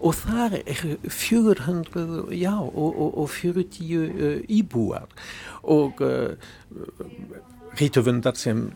[0.00, 5.08] og þar er 400 já og, og, og 40 íbúar.
[5.62, 6.02] Og
[7.76, 8.70] rithöfundar sem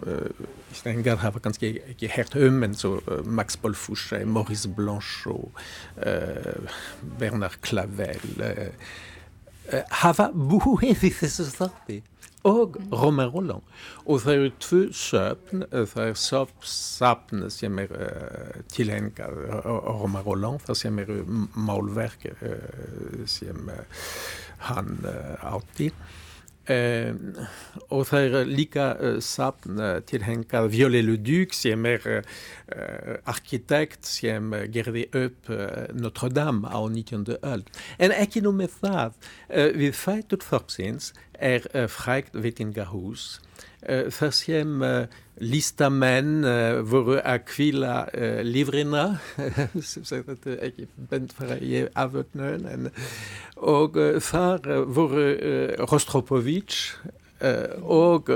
[0.71, 5.51] Íslendingar hafa kannski ekki hert um en svo uh, Max Bolfouche, Maurice Blanchot,
[6.07, 6.71] uh,
[7.19, 8.71] Bernard Clavel uh,
[10.03, 12.01] hafa búið í þessu þarfi
[12.49, 13.65] og Romain Roland
[14.07, 19.35] og það eru tvö söpn það er söpn sem er uh, tilhengar
[19.67, 21.19] Romain Roland það sem eru
[21.55, 24.07] málverk uh, sem uh,
[24.71, 24.99] hann
[25.41, 25.91] átti.
[25.91, 26.20] Eh,
[26.69, 34.07] og það er líka uh, sapn uh, tilhengar Violet Le Duc sem er uh, arkitekt
[34.07, 35.51] som gerði upp
[35.97, 37.25] Notre-Dame á 19.
[37.43, 37.73] öld.
[37.99, 39.17] En ekki nú með það,
[39.81, 43.41] við fætur þoksins er frækt veitingahús
[43.81, 44.83] þar sem
[45.41, 46.45] listamenn
[46.89, 47.95] voru að kvíla
[48.45, 49.05] lífrina
[49.81, 52.91] sem sagt þetta ekki bent fara í afvötnun
[53.57, 55.27] og þar voru
[55.87, 56.93] Rostropovich
[57.81, 58.29] og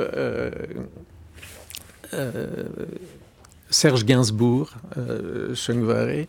[3.74, 4.72] Serge Gainsbourg
[5.60, 6.24] söngvari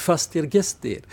[0.00, 1.06] fastir gestir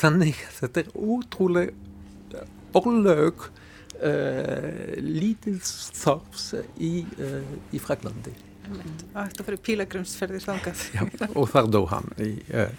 [0.00, 3.61] þannig að þetta er ótrúlega orðlög uh,
[4.02, 5.60] lítið
[5.98, 6.48] þorfs
[6.82, 8.34] í, uh, í Fraklandi.
[9.12, 10.86] Þetta fyrir pílagrumsferðir þangað.
[10.94, 11.02] Já,
[11.34, 12.70] og þar dó hann í uh,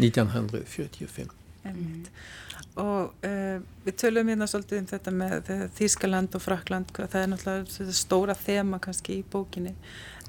[0.00, 1.30] 1945.
[1.64, 2.10] einmitt.
[2.80, 7.94] Og uh, við tölum hérna svolítið um þetta með Þískaland og Frakland, það er náttúrulega
[7.94, 9.76] stóra þema kannski í bókinni.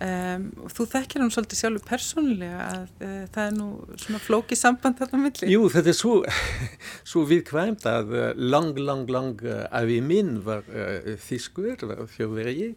[0.04, 3.68] Um, og þú þekkir hann svolítið sjálfur persónulega að uh, það er nú
[4.04, 5.52] svona flóki samband þarna milli.
[5.54, 6.18] Jú, þetta er svo,
[7.14, 10.68] svo viðkvæmt að uh, lang, lang, lang afi minn var
[11.30, 12.76] þískur, var þjóðverið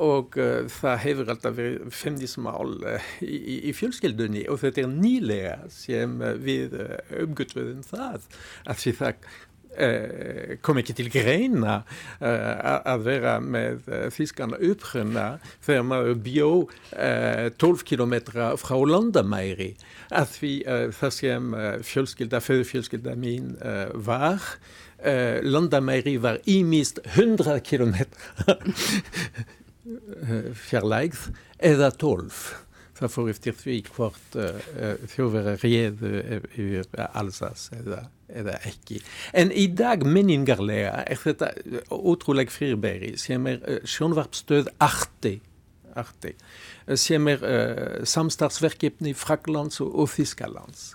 [0.00, 5.56] og uh, það hefur alltaf verið femnismál uh, í, í fjölskeldunni og þetta er nýlega
[5.74, 6.76] sem uh, við
[7.20, 8.28] umgötuðum það
[8.64, 9.30] að því það
[10.66, 11.76] kom ekki til greina
[12.20, 15.26] að vera með þískan uppruna
[15.62, 16.50] þegar maður bjó
[17.62, 19.70] 12 kilometra frá landamæri
[20.10, 20.52] að því
[20.98, 21.54] það sem
[21.86, 23.54] fjölskylda, föðufjölskylda mín
[23.94, 24.42] var
[25.46, 28.58] landamæri var í mist 100 kilometra
[30.66, 31.30] fjarlægð
[31.70, 32.42] eða tólf.
[33.00, 34.62] Það fór eftir því hvort uh,
[35.14, 36.10] þjóðverðar réðu
[36.52, 39.00] yfir Alsas eða, eða ekki.
[39.32, 41.52] En í dag menningarlega er þetta
[41.88, 45.38] ótrúlega fyrirbæri sem er uh, sjónvarpstöð arti,
[45.98, 46.34] arti
[47.00, 50.92] sem er uh, samstarfsverkefni Fraklands og, og Þískalands.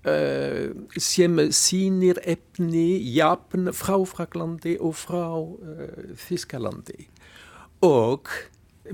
[0.00, 7.10] Uh, sem sýnir efni Japan frá Fraklandi og frá uh, Þískalandi
[7.84, 8.30] og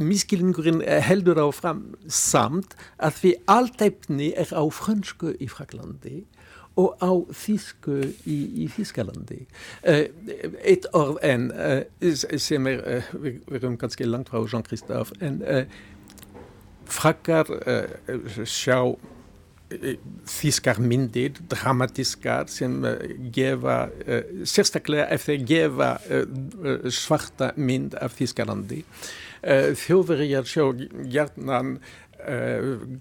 [0.03, 6.25] miskilningurinn heldur áfram samt að við allt efni er á fransku í Fraklandi
[6.77, 7.97] og á þísku
[8.29, 9.43] í, í Þískalandi.
[9.81, 10.05] Uh,
[10.61, 11.83] eitt orð enn uh,
[12.13, 15.41] sem er, uh, við, við erum ganske langt frá Jean-Christophe, en
[16.87, 17.49] frakkar
[18.47, 18.95] sjá
[20.31, 22.77] þískar myndir, dramatiskar sem
[23.35, 23.89] gefa,
[24.47, 25.89] sérstaklega eftir gefa
[26.95, 28.85] svarta mynd af Þískalandi.
[29.47, 30.65] Þjóðverjar sjá
[31.07, 31.77] hjarnan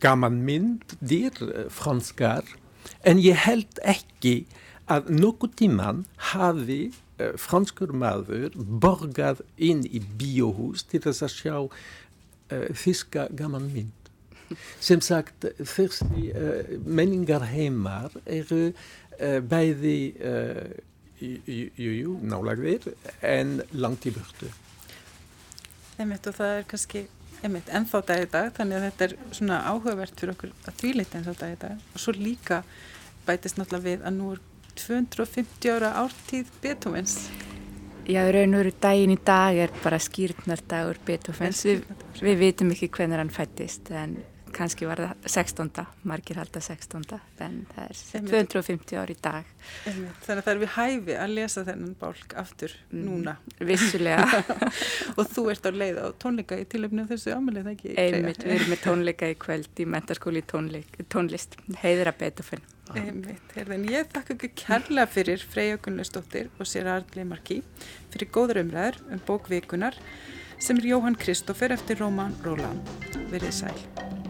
[0.03, 1.39] gaman myndir,
[1.73, 2.45] franskar,
[3.01, 4.43] en ég held ekki
[4.91, 6.03] að nokkuð tíman
[6.35, 6.91] hafi
[7.41, 11.57] franskur maður borgað inn í bíóhús til þess að sjá
[12.83, 14.05] þíska gaman mynd
[14.79, 20.75] sem sagt fyrsti uh, menningarheimar eru uh, bæði uh,
[21.21, 22.91] jú, jú, nálagðir
[23.25, 24.51] en langt í burtu.
[25.95, 27.05] Einmitt og það er kannski
[27.45, 31.19] einmitt ennþá dag í dag þannig að þetta er svona áhugavert fyrir okkur að þvíleita
[31.19, 32.61] ennþá dag í dag og svo líka
[33.27, 34.43] bætist náttúrulega við að nú er
[34.75, 37.29] 250 ára ártíð Beethovens.
[38.05, 41.63] Já, raun og veru daginn í dag er bara skýrnardagur Beethovens.
[41.65, 41.85] Við,
[42.21, 44.19] við vitum ekki hvernig hann fættist en
[44.55, 45.83] kannski var það 16.
[46.07, 47.03] margir halda 16.
[47.45, 49.49] en það er 250 ár í dag
[49.85, 54.43] Þannig að það er við hæfi að lesa þennan bálk aftur mm, núna Vissulega
[55.17, 57.95] Og þú ert á leið á tónleika í tilöfnu þessu ámælið, ekki?
[57.99, 64.11] Einmitt, við erum með tónleika í kveld í mentarskóli tónlist heiðra Beethoven Einmitt, herðin, ég
[64.13, 67.61] þakka ekki kærlega fyrir Freyja Gunnlaustóttir og sér Arli Marki
[68.13, 69.97] fyrir góður umræður um bókvikunar
[70.59, 72.93] sem er Jóhann Kristófer eftir Róman Róland.
[73.33, 74.24] Verið sæl.